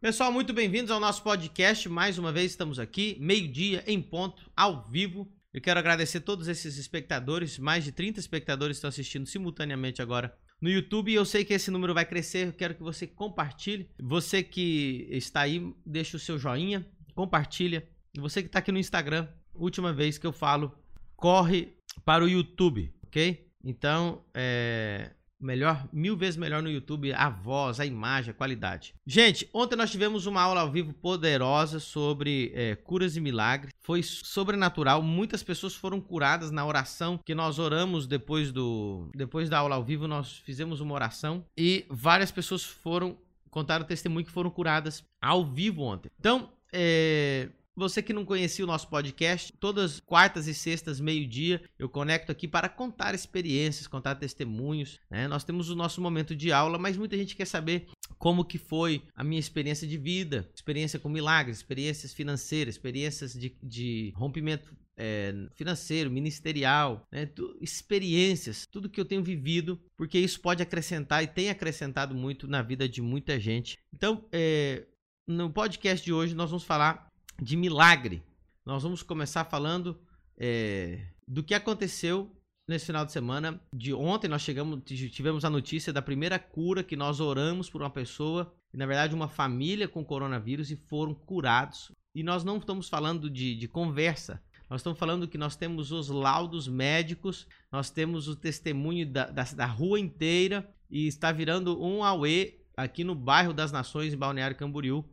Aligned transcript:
Pessoal, 0.00 0.32
muito 0.32 0.54
bem-vindos 0.54 0.90
ao 0.90 0.98
nosso 0.98 1.22
podcast. 1.22 1.86
Mais 1.86 2.16
uma 2.16 2.32
vez 2.32 2.52
estamos 2.52 2.78
aqui, 2.78 3.18
meio-dia, 3.20 3.84
em 3.86 4.00
ponto, 4.00 4.50
ao 4.56 4.88
vivo. 4.88 5.30
Eu 5.52 5.60
quero 5.60 5.78
agradecer 5.78 6.20
todos 6.20 6.48
esses 6.48 6.78
espectadores, 6.78 7.58
mais 7.58 7.84
de 7.84 7.92
30 7.92 8.18
espectadores 8.18 8.78
estão 8.78 8.88
assistindo 8.88 9.26
simultaneamente 9.26 10.00
agora 10.00 10.34
no 10.58 10.70
YouTube. 10.70 11.12
Eu 11.12 11.26
sei 11.26 11.44
que 11.44 11.52
esse 11.52 11.70
número 11.70 11.92
vai 11.92 12.06
crescer, 12.06 12.48
eu 12.48 12.52
quero 12.54 12.74
que 12.74 12.82
você 12.82 13.06
compartilhe. 13.06 13.90
Você 14.02 14.42
que 14.42 15.06
está 15.10 15.42
aí, 15.42 15.70
deixa 15.84 16.16
o 16.16 16.20
seu 16.20 16.38
joinha, 16.38 16.86
compartilha. 17.14 17.86
E 18.14 18.20
você 18.20 18.40
que 18.40 18.48
está 18.48 18.60
aqui 18.60 18.72
no 18.72 18.78
Instagram, 18.78 19.28
última 19.54 19.92
vez 19.92 20.16
que 20.16 20.26
eu 20.26 20.32
falo, 20.32 20.74
corre 21.14 21.76
para 22.06 22.24
o 22.24 22.28
YouTube, 22.28 22.90
ok? 23.04 23.46
Então, 23.62 24.24
é, 24.32 25.10
Melhor, 25.40 25.88
mil 25.92 26.16
vezes 26.16 26.36
melhor 26.36 26.62
no 26.62 26.70
YouTube, 26.70 27.12
a 27.12 27.28
voz, 27.28 27.80
a 27.80 27.86
imagem, 27.86 28.30
a 28.30 28.34
qualidade. 28.34 28.94
Gente, 29.06 29.48
ontem 29.52 29.76
nós 29.76 29.90
tivemos 29.90 30.26
uma 30.26 30.42
aula 30.42 30.60
ao 30.60 30.70
vivo 30.70 30.92
poderosa 30.92 31.80
sobre 31.80 32.52
é, 32.54 32.74
curas 32.76 33.16
e 33.16 33.20
milagres. 33.20 33.72
Foi 33.80 34.02
sobrenatural, 34.02 35.02
muitas 35.02 35.42
pessoas 35.42 35.74
foram 35.74 36.00
curadas 36.00 36.50
na 36.50 36.64
oração 36.66 37.18
que 37.24 37.34
nós 37.34 37.58
oramos 37.58 38.06
depois 38.06 38.52
do 38.52 39.10
depois 39.14 39.48
da 39.48 39.58
aula 39.58 39.76
ao 39.76 39.84
vivo, 39.84 40.06
nós 40.06 40.38
fizemos 40.38 40.80
uma 40.80 40.94
oração 40.94 41.44
e 41.56 41.86
várias 41.88 42.30
pessoas 42.30 42.64
foram 42.64 43.16
contaram 43.50 43.84
testemunho 43.84 44.24
que 44.24 44.30
foram 44.30 44.50
curadas 44.50 45.04
ao 45.20 45.44
vivo 45.44 45.82
ontem. 45.82 46.10
Então, 46.18 46.50
é, 46.72 47.48
você 47.80 48.02
que 48.02 48.12
não 48.12 48.26
conhecia 48.26 48.62
o 48.62 48.68
nosso 48.68 48.88
podcast, 48.88 49.54
todas 49.58 50.00
quartas 50.00 50.46
e 50.46 50.52
sextas, 50.52 51.00
meio-dia, 51.00 51.62
eu 51.78 51.88
conecto 51.88 52.30
aqui 52.30 52.46
para 52.46 52.68
contar 52.68 53.14
experiências, 53.14 53.86
contar 53.86 54.16
testemunhos. 54.16 55.00
Né? 55.10 55.26
Nós 55.26 55.44
temos 55.44 55.70
o 55.70 55.74
nosso 55.74 55.98
momento 55.98 56.36
de 56.36 56.52
aula, 56.52 56.78
mas 56.78 56.98
muita 56.98 57.16
gente 57.16 57.34
quer 57.34 57.46
saber 57.46 57.88
como 58.18 58.44
que 58.44 58.58
foi 58.58 59.02
a 59.14 59.24
minha 59.24 59.40
experiência 59.40 59.88
de 59.88 59.96
vida, 59.96 60.46
experiência 60.54 60.98
com 60.98 61.08
milagres, 61.08 61.56
experiências 61.56 62.12
financeiras, 62.12 62.74
experiências 62.74 63.32
de, 63.32 63.56
de 63.62 64.12
rompimento 64.14 64.76
é, 64.98 65.32
financeiro, 65.54 66.10
ministerial, 66.10 67.06
né? 67.10 67.24
tu, 67.24 67.56
experiências, 67.62 68.66
tudo 68.70 68.90
que 68.90 69.00
eu 69.00 69.06
tenho 69.06 69.24
vivido, 69.24 69.80
porque 69.96 70.18
isso 70.18 70.38
pode 70.38 70.62
acrescentar 70.62 71.24
e 71.24 71.26
tem 71.26 71.48
acrescentado 71.48 72.14
muito 72.14 72.46
na 72.46 72.60
vida 72.60 72.86
de 72.86 73.00
muita 73.00 73.40
gente. 73.40 73.78
Então, 73.90 74.22
é, 74.30 74.86
no 75.26 75.48
podcast 75.48 76.04
de 76.04 76.12
hoje 76.12 76.34
nós 76.34 76.50
vamos 76.50 76.64
falar 76.64 77.09
de 77.40 77.56
milagre. 77.56 78.22
Nós 78.64 78.82
vamos 78.82 79.02
começar 79.02 79.44
falando 79.44 79.98
é, 80.38 81.06
do 81.26 81.42
que 81.42 81.54
aconteceu 81.54 82.30
nesse 82.68 82.86
final 82.86 83.04
de 83.04 83.12
semana. 83.12 83.60
De 83.74 83.92
ontem 83.92 84.28
nós 84.28 84.42
chegamos, 84.42 84.82
tivemos 84.84 85.44
a 85.44 85.50
notícia 85.50 85.92
da 85.92 86.02
primeira 86.02 86.38
cura 86.38 86.84
que 86.84 86.96
nós 86.96 87.20
oramos 87.20 87.68
por 87.70 87.82
uma 87.82 87.90
pessoa, 87.90 88.54
na 88.72 88.86
verdade 88.86 89.14
uma 89.14 89.28
família 89.28 89.88
com 89.88 90.04
coronavírus 90.04 90.70
e 90.70 90.76
foram 90.76 91.14
curados. 91.14 91.90
E 92.14 92.22
nós 92.22 92.44
não 92.44 92.58
estamos 92.58 92.88
falando 92.88 93.30
de, 93.30 93.56
de 93.56 93.68
conversa. 93.68 94.42
Nós 94.68 94.80
estamos 94.80 94.98
falando 94.98 95.26
que 95.26 95.38
nós 95.38 95.56
temos 95.56 95.90
os 95.90 96.08
laudos 96.08 96.68
médicos, 96.68 97.46
nós 97.72 97.90
temos 97.90 98.28
o 98.28 98.36
testemunho 98.36 99.04
da, 99.10 99.26
da, 99.26 99.42
da 99.42 99.66
rua 99.66 99.98
inteira 99.98 100.72
e 100.88 101.08
está 101.08 101.32
virando 101.32 101.82
um 101.82 102.04
auê 102.04 102.60
aqui 102.76 103.02
no 103.02 103.14
bairro 103.14 103.52
das 103.52 103.72
Nações, 103.72 104.14
em 104.14 104.16
Balneário 104.16 104.56
Camboriú, 104.56 105.04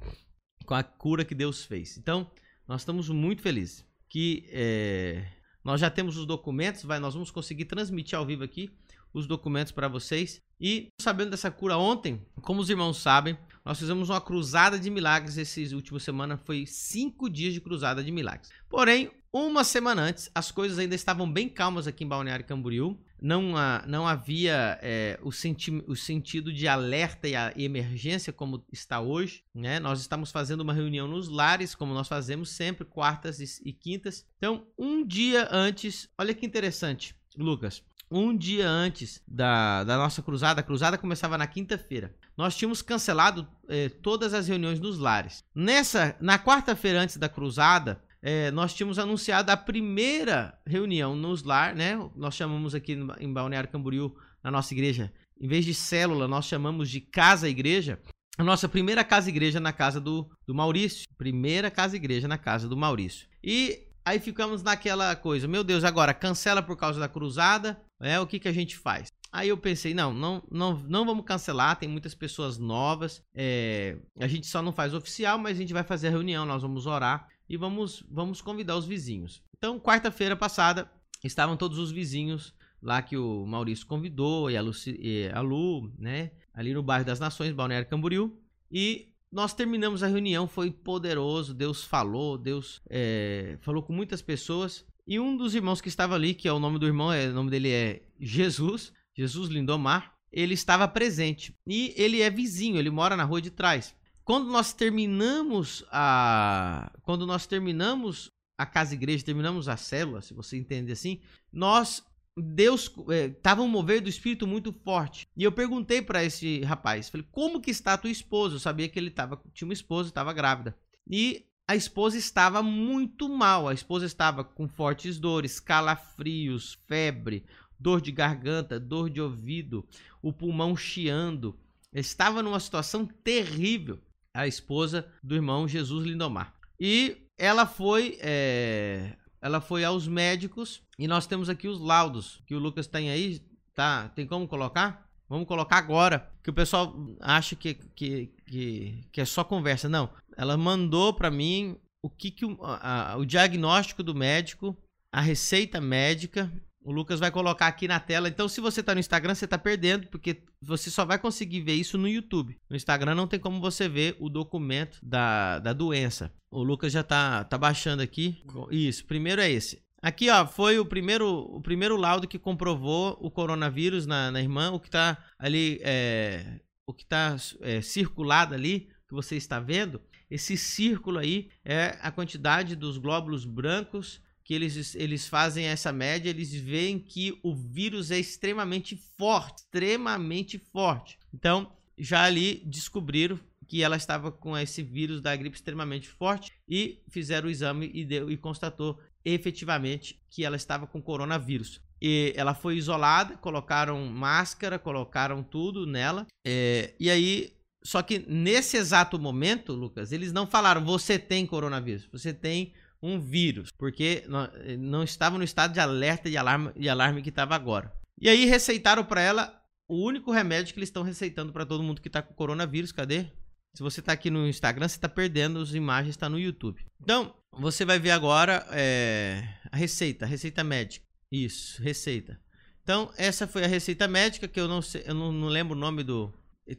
com 0.67 0.75
a 0.75 0.83
cura 0.83 1.25
que 1.25 1.33
Deus 1.33 1.63
fez. 1.63 1.97
Então, 1.97 2.29
nós 2.67 2.81
estamos 2.81 3.09
muito 3.09 3.41
felizes 3.41 3.87
que 4.09 4.47
é, 4.51 5.25
nós 5.63 5.81
já 5.81 5.89
temos 5.89 6.17
os 6.17 6.25
documentos, 6.25 6.83
vai, 6.83 6.99
nós 6.99 7.13
vamos 7.13 7.31
conseguir 7.31 7.65
transmitir 7.65 8.17
ao 8.17 8.25
vivo 8.25 8.43
aqui 8.43 8.69
os 9.13 9.25
documentos 9.25 9.71
para 9.71 9.87
vocês. 9.87 10.41
E 10.59 10.89
sabendo 10.99 11.31
dessa 11.31 11.49
cura 11.49 11.77
ontem, 11.77 12.21
como 12.41 12.59
os 12.61 12.69
irmãos 12.69 12.97
sabem, 12.97 13.37
nós 13.67 13.79
fizemos 13.79 14.09
uma 14.09 14.21
cruzada 14.21 14.79
de 14.79 14.89
milagres 14.89 15.37
esses 15.37 15.73
últimos 15.73 16.01
semanas. 16.01 16.39
Foi 16.45 16.65
cinco 16.65 17.29
dias 17.29 17.53
de 17.53 17.59
cruzada 17.59 18.01
de 18.01 18.09
milagres. 18.13 18.49
Porém, 18.69 19.11
uma 19.33 19.65
semana 19.65 20.03
antes, 20.03 20.31
as 20.33 20.51
coisas 20.51 20.79
ainda 20.79 20.95
estavam 20.95 21.29
bem 21.29 21.49
calmas 21.49 21.85
aqui 21.85 22.05
em 22.05 22.07
Balneário 22.07 22.45
Camboriú. 22.45 22.97
Não, 23.21 23.55
não 23.85 24.07
havia 24.07 24.79
é, 24.81 25.19
o, 25.21 25.33
senti 25.33 25.83
o 25.85 25.97
sentido 25.97 26.53
de 26.53 26.65
alerta 26.65 27.27
e, 27.27 27.33
e 27.57 27.65
emergência 27.65 28.31
como 28.31 28.65
está 28.71 29.01
hoje. 29.01 29.43
Né? 29.53 29.81
Nós 29.81 29.99
estamos 29.99 30.31
fazendo 30.31 30.61
uma 30.61 30.73
reunião 30.73 31.05
nos 31.05 31.27
lares, 31.27 31.75
como 31.75 31.93
nós 31.93 32.07
fazemos 32.07 32.51
sempre, 32.51 32.85
quartas 32.85 33.41
e, 33.41 33.67
e 33.67 33.73
quintas. 33.73 34.25
Então, 34.37 34.65
um 34.77 35.05
dia 35.05 35.45
antes, 35.51 36.09
olha 36.17 36.33
que 36.33 36.45
interessante, 36.45 37.13
Lucas 37.35 37.83
um 38.09 38.35
dia 38.35 38.67
antes 38.67 39.21
da, 39.27 39.83
da 39.83 39.97
nossa 39.97 40.21
cruzada, 40.21 40.61
a 40.61 40.63
cruzada 40.63 40.97
começava 40.97 41.37
na 41.37 41.47
quinta-feira. 41.47 42.15
Nós 42.37 42.55
tínhamos 42.55 42.81
cancelado 42.81 43.47
eh, 43.67 43.89
todas 43.89 44.33
as 44.33 44.47
reuniões 44.47 44.79
nos 44.79 44.97
lares. 44.97 45.43
Nessa, 45.53 46.15
na 46.21 46.39
quarta-feira 46.39 47.01
antes 47.01 47.17
da 47.17 47.27
cruzada, 47.27 48.01
eh, 48.21 48.51
nós 48.51 48.73
tínhamos 48.73 48.99
anunciado 48.99 49.51
a 49.51 49.57
primeira 49.57 50.57
reunião 50.65 51.15
nos 51.15 51.43
lar, 51.43 51.75
né? 51.75 51.97
Nós 52.15 52.35
chamamos 52.35 52.73
aqui 52.73 52.97
em 53.19 53.33
Balneário 53.33 53.69
Camboriú, 53.69 54.15
na 54.43 54.51
nossa 54.51 54.73
igreja, 54.73 55.11
em 55.39 55.47
vez 55.47 55.65
de 55.65 55.73
célula, 55.73 56.27
nós 56.27 56.45
chamamos 56.45 56.89
de 56.89 57.01
casa-igreja. 57.01 57.99
A 58.37 58.43
nossa 58.43 58.69
primeira 58.69 59.03
casa-igreja 59.03 59.59
na 59.59 59.73
casa 59.73 59.99
do, 59.99 60.29
do 60.45 60.53
Maurício. 60.53 61.07
Primeira 61.17 61.71
casa-igreja 61.71 62.27
na 62.27 62.37
casa 62.37 62.67
do 62.67 62.77
Maurício. 62.77 63.27
E 63.43 63.86
Aí 64.07 64.21
ficamos 64.21 64.63
naquela 64.63 65.13
coisa, 65.17 65.49
meu 65.49 65.65
Deus, 65.65 65.83
agora 65.83 66.13
cancela 66.13 66.63
por 66.63 66.77
causa 66.77 66.97
da 66.97 67.09
cruzada, 67.09 67.77
é 67.99 68.17
o 68.17 68.25
que, 68.25 68.39
que 68.39 68.47
a 68.47 68.53
gente 68.53 68.77
faz? 68.77 69.11
Aí 69.29 69.49
eu 69.49 69.57
pensei, 69.57 69.93
não, 69.93 70.13
não, 70.13 70.41
não, 70.49 70.77
não 70.87 71.05
vamos 71.05 71.25
cancelar, 71.25 71.75
tem 71.75 71.89
muitas 71.89 72.15
pessoas 72.15 72.57
novas, 72.57 73.21
é, 73.35 73.97
a 74.17 74.25
gente 74.25 74.47
só 74.47 74.61
não 74.61 74.71
faz 74.71 74.93
oficial, 74.93 75.37
mas 75.37 75.57
a 75.57 75.59
gente 75.59 75.73
vai 75.73 75.83
fazer 75.83 76.07
a 76.07 76.11
reunião, 76.11 76.45
nós 76.45 76.61
vamos 76.61 76.85
orar 76.85 77.27
e 77.49 77.57
vamos, 77.57 78.01
vamos 78.09 78.39
convidar 78.39 78.77
os 78.77 78.85
vizinhos. 78.85 79.43
Então, 79.57 79.77
quarta-feira 79.77 80.37
passada, 80.37 80.89
estavam 81.21 81.57
todos 81.57 81.77
os 81.77 81.91
vizinhos 81.91 82.55
lá 82.81 83.01
que 83.01 83.17
o 83.17 83.45
Maurício 83.45 83.85
convidou, 83.85 84.49
e 84.49 84.55
a, 84.55 84.63
e 84.87 85.29
a 85.33 85.41
Lu, 85.41 85.91
né, 85.99 86.31
ali 86.53 86.73
no 86.73 86.81
bairro 86.81 87.03
das 87.03 87.19
Nações, 87.19 87.51
Balneário 87.51 87.89
Camboriú, 87.89 88.39
e 88.71 89.09
nós 89.37 89.53
terminamos 89.53 90.01
a 90.01 90.07
reunião, 90.07 90.47
foi 90.47 90.71
poderoso. 90.71 91.53
Deus 91.53 91.83
falou, 91.83 92.39
Deus 92.39 92.81
é, 92.89 93.55
falou 93.61 93.83
com 93.83 93.93
muitas 93.93 94.19
pessoas. 94.19 94.83
E 95.05 95.19
um 95.19 95.37
dos 95.37 95.53
irmãos 95.53 95.79
que 95.79 95.89
estava 95.89 96.15
ali, 96.15 96.33
que 96.33 96.47
é 96.47 96.51
o 96.51 96.57
nome 96.57 96.79
do 96.79 96.87
irmão, 96.87 97.13
é, 97.13 97.27
o 97.27 97.33
nome 97.33 97.51
dele 97.51 97.69
é 97.69 98.01
Jesus, 98.19 98.91
Jesus 99.15 99.47
Lindomar, 99.47 100.11
ele 100.31 100.55
estava 100.55 100.87
presente. 100.87 101.55
E 101.67 101.93
ele 101.95 102.19
é 102.19 102.31
vizinho, 102.31 102.79
ele 102.79 102.89
mora 102.89 103.15
na 103.15 103.25
rua 103.25 103.39
de 103.39 103.51
trás. 103.51 103.93
Quando 104.23 104.49
nós 104.49 104.73
terminamos 104.73 105.85
a. 105.91 106.91
Quando 107.03 107.27
nós 107.27 107.45
terminamos 107.45 108.31
a 108.57 108.65
casa 108.65 108.95
igreja, 108.95 109.23
terminamos 109.23 109.69
a 109.69 109.77
célula, 109.77 110.19
se 110.19 110.33
você 110.33 110.57
entende 110.57 110.91
assim, 110.91 111.21
nós 111.53 112.03
Deus 112.41 112.91
estava 113.35 113.61
é, 113.61 113.65
um 113.65 113.67
mover 113.67 114.01
do 114.01 114.09
espírito 114.09 114.45
muito 114.45 114.71
forte. 114.71 115.27
E 115.35 115.43
eu 115.43 115.51
perguntei 115.51 116.01
para 116.01 116.23
esse 116.23 116.61
rapaz, 116.61 117.09
falei: 117.09 117.25
"Como 117.31 117.61
que 117.61 117.71
está 117.71 117.93
a 117.93 117.97
tua 117.97 118.11
esposa?" 118.11 118.55
Eu 118.55 118.59
sabia 118.59 118.87
que 118.87 118.99
ele 118.99 119.09
tava, 119.09 119.41
tinha 119.53 119.67
uma 119.67 119.73
esposa, 119.73 120.09
estava 120.09 120.33
grávida. 120.33 120.77
E 121.09 121.45
a 121.67 121.75
esposa 121.75 122.17
estava 122.17 122.63
muito 122.63 123.27
mal. 123.27 123.67
A 123.67 123.73
esposa 123.73 124.05
estava 124.05 124.43
com 124.43 124.67
fortes 124.67 125.19
dores, 125.19 125.59
calafrios, 125.59 126.79
febre, 126.87 127.45
dor 127.79 127.99
de 127.99 128.11
garganta, 128.11 128.79
dor 128.79 129.09
de 129.09 129.19
ouvido, 129.19 129.85
o 130.21 130.31
pulmão 130.31 130.75
chiando. 130.77 131.59
Estava 131.93 132.41
numa 132.41 132.59
situação 132.59 133.05
terrível. 133.05 133.99
A 134.33 134.47
esposa 134.47 135.11
do 135.23 135.35
irmão 135.35 135.67
Jesus 135.67 136.05
Lindomar. 136.05 136.53
E 136.79 137.27
ela 137.37 137.65
foi 137.65 138.17
é, 138.21 139.15
ela 139.41 139.61
foi 139.61 139.83
aos 139.83 140.07
médicos 140.07 140.81
e 140.97 141.07
nós 141.07 141.27
temos 141.27 141.49
aqui 141.49 141.67
os 141.67 141.79
laudos 141.79 142.41
que 142.45 142.55
o 142.55 142.59
Lucas 142.59 142.87
tem 142.87 143.09
aí, 143.09 143.41
tá? 143.73 144.09
Tem 144.09 144.25
como 144.25 144.47
colocar? 144.47 145.07
Vamos 145.29 145.47
colocar 145.47 145.77
agora, 145.77 146.31
que 146.41 146.49
o 146.49 146.53
pessoal 146.53 146.95
acha 147.19 147.55
que, 147.55 147.73
que, 147.73 148.31
que, 148.45 149.03
que 149.11 149.21
é 149.21 149.25
só 149.25 149.43
conversa. 149.43 149.89
Não, 149.89 150.09
ela 150.37 150.55
mandou 150.55 151.13
para 151.13 151.29
mim 151.29 151.77
o 152.01 152.09
que, 152.09 152.31
que 152.31 152.45
o, 152.45 152.57
a, 152.61 153.17
o 153.17 153.25
diagnóstico 153.25 154.01
do 154.01 154.15
médico, 154.15 154.77
a 155.11 155.19
receita 155.19 155.81
médica. 155.81 156.51
O 156.87 156.91
Lucas 156.93 157.19
vai 157.19 157.29
colocar 157.29 157.67
aqui 157.67 157.85
na 157.85 157.99
tela. 157.99 158.29
Então, 158.29 158.47
se 158.47 158.61
você 158.61 158.79
está 158.79 158.93
no 158.93 159.01
Instagram, 159.01 159.35
você 159.35 159.43
está 159.43 159.57
perdendo, 159.57 160.07
porque 160.07 160.43
você 160.61 160.89
só 160.89 161.03
vai 161.03 161.19
conseguir 161.19 161.59
ver 161.59 161.73
isso 161.73 161.97
no 161.97 162.07
YouTube. 162.07 162.57
No 162.69 162.77
Instagram 162.77 163.13
não 163.13 163.27
tem 163.27 163.37
como 163.37 163.59
você 163.59 163.89
ver 163.89 164.15
o 164.21 164.29
documento 164.29 164.97
da, 165.03 165.59
da 165.59 165.73
doença. 165.73 166.33
O 166.49 166.63
Lucas 166.63 166.93
já 166.93 167.03
tá, 167.03 167.43
tá 167.43 167.57
baixando 167.57 168.01
aqui. 168.01 168.41
Isso, 168.71 169.05
primeiro 169.05 169.41
é 169.41 169.51
esse. 169.51 169.83
Aqui, 170.01 170.29
ó, 170.29 170.47
foi 170.47 170.79
o 170.79 170.85
primeiro, 170.85 171.27
o 171.27 171.59
primeiro 171.59 171.97
laudo 171.97 172.25
que 172.25 172.39
comprovou 172.39 173.17
o 173.19 173.29
coronavírus 173.29 174.05
na, 174.05 174.31
na 174.31 174.39
irmã, 174.39 174.71
o 174.71 174.79
que 174.79 174.89
tá 174.89 175.17
ali, 175.37 175.81
é, 175.81 176.61
o 176.87 176.93
que 176.93 177.05
tá 177.05 177.35
é, 177.63 177.81
circulado 177.81 178.55
ali, 178.55 178.87
que 179.09 179.13
você 179.13 179.35
está 179.35 179.59
vendo. 179.59 180.01
Esse 180.31 180.55
círculo 180.55 181.19
aí 181.19 181.49
é 181.65 181.97
a 182.01 182.11
quantidade 182.11 182.77
dos 182.77 182.97
glóbulos 182.97 183.43
brancos 183.43 184.25
que 184.47 184.53
eles, 184.53 184.95
eles 184.95 185.27
fazem 185.27 185.65
essa 185.65 185.91
média, 185.91 186.29
eles 186.29 186.53
veem 186.53 186.97
que 186.97 187.37
o 187.43 187.53
vírus 187.53 188.11
é 188.11 188.17
extremamente 188.17 188.95
forte, 189.17 189.57
extremamente 189.57 190.57
forte. 190.57 191.19
Então, 191.33 191.69
já 191.97 192.23
ali 192.23 192.63
descobriram 192.65 193.37
que 193.67 193.83
ela 193.83 193.97
estava 193.97 194.31
com 194.31 194.57
esse 194.57 194.81
vírus 194.81 195.19
da 195.19 195.35
gripe 195.35 195.57
extremamente 195.57 196.07
forte 196.07 196.53
e 196.65 197.03
fizeram 197.09 197.49
o 197.49 197.51
exame 197.51 197.91
e, 197.93 198.05
deu, 198.05 198.31
e 198.31 198.37
constatou 198.37 198.97
efetivamente 199.25 200.17
que 200.29 200.45
ela 200.45 200.55
estava 200.55 200.87
com 200.87 201.01
coronavírus. 201.01 201.81
E 202.01 202.31
ela 202.33 202.53
foi 202.53 202.77
isolada, 202.77 203.35
colocaram 203.35 204.05
máscara, 204.05 204.79
colocaram 204.79 205.43
tudo 205.43 205.85
nela. 205.85 206.25
É, 206.45 206.93
e 206.97 207.09
aí, 207.09 207.51
só 207.83 208.01
que 208.01 208.19
nesse 208.19 208.77
exato 208.77 209.19
momento, 209.19 209.73
Lucas, 209.73 210.13
eles 210.13 210.31
não 210.31 210.47
falaram 210.47 210.85
você 210.85 211.19
tem 211.19 211.45
coronavírus, 211.45 212.07
você 212.09 212.33
tem 212.33 212.73
um 213.01 213.19
vírus, 213.19 213.71
porque 213.71 214.23
não, 214.27 214.49
não 214.79 215.03
estava 215.03 215.37
no 215.37 215.43
estado 215.43 215.73
de 215.73 215.79
alerta 215.79 216.29
e 216.29 216.37
alarme, 216.37 216.71
de 216.73 216.89
alarme 216.89 217.21
que 217.21 217.29
estava 217.29 217.55
agora. 217.55 217.91
E 218.19 218.27
aí 218.27 218.45
receitaram 218.45 219.03
para 219.03 219.21
ela 219.21 219.61
o 219.87 220.03
único 220.03 220.31
remédio 220.31 220.73
que 220.73 220.79
eles 220.79 220.89
estão 220.89 221.03
receitando 221.03 221.53
para 221.53 221.65
todo 221.65 221.83
mundo 221.83 222.01
que 222.01 222.09
está 222.09 222.21
com 222.21 222.33
coronavírus. 222.33 222.91
Cadê? 222.91 223.27
Se 223.73 223.83
você 223.83 223.99
está 223.99 224.11
aqui 224.11 224.29
no 224.29 224.47
Instagram, 224.47 224.87
você 224.87 224.97
está 224.97 225.07
perdendo 225.07 225.59
as 225.59 225.73
imagens, 225.73 226.15
está 226.15 226.27
no 226.27 226.39
YouTube. 226.39 226.83
Então, 227.01 227.33
você 227.51 227.85
vai 227.85 227.99
ver 227.99 228.11
agora 228.11 228.65
é, 228.71 229.47
a 229.71 229.77
receita, 229.77 230.25
a 230.25 230.27
receita 230.27 230.63
médica. 230.63 231.05
Isso, 231.31 231.81
receita. 231.81 232.39
Então, 232.83 233.11
essa 233.17 233.45
foi 233.45 233.63
a 233.63 233.67
receita 233.67 234.07
médica, 234.07 234.47
que 234.47 234.59
eu 234.59 234.67
não 234.67 234.81
sei, 234.81 235.03
eu 235.05 235.13
não, 235.13 235.31
não 235.31 235.47
lembro 235.47 235.75
o 235.75 235.79
nome 235.79 236.03
do 236.03 236.33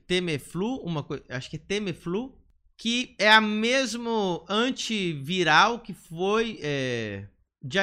Temeflu, 0.06 0.76
uma 0.78 1.02
coisa, 1.02 1.22
acho 1.28 1.50
que 1.50 1.56
é 1.56 1.58
Temeflu, 1.58 2.37
que 2.78 3.16
é 3.18 3.28
a 3.28 3.40
mesmo 3.40 4.46
antiviral 4.48 5.80
que 5.80 5.92
foi, 5.92 6.60
é, 6.62 7.26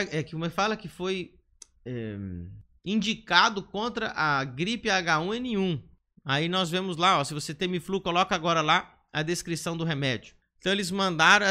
é, 0.09 0.23
que 0.23 0.31
como 0.31 0.49
fala 0.49 0.77
que 0.77 0.87
foi 0.87 1.35
é, 1.85 2.17
indicado 2.83 3.61
contra 3.61 4.13
a 4.15 4.41
gripe 4.45 4.87
H1N1. 4.87 5.83
Aí 6.23 6.47
nós 6.47 6.69
vemos 6.69 6.95
lá, 6.95 7.19
ó, 7.19 7.23
se 7.25 7.33
você 7.33 7.53
tem 7.53 7.67
Miflu, 7.67 7.99
coloca 7.99 8.33
agora 8.33 8.61
lá 8.61 8.97
a 9.11 9.21
descrição 9.21 9.75
do 9.75 9.83
remédio. 9.83 10.33
Então 10.59 10.71
eles 10.71 10.89
mandaram 10.89 11.45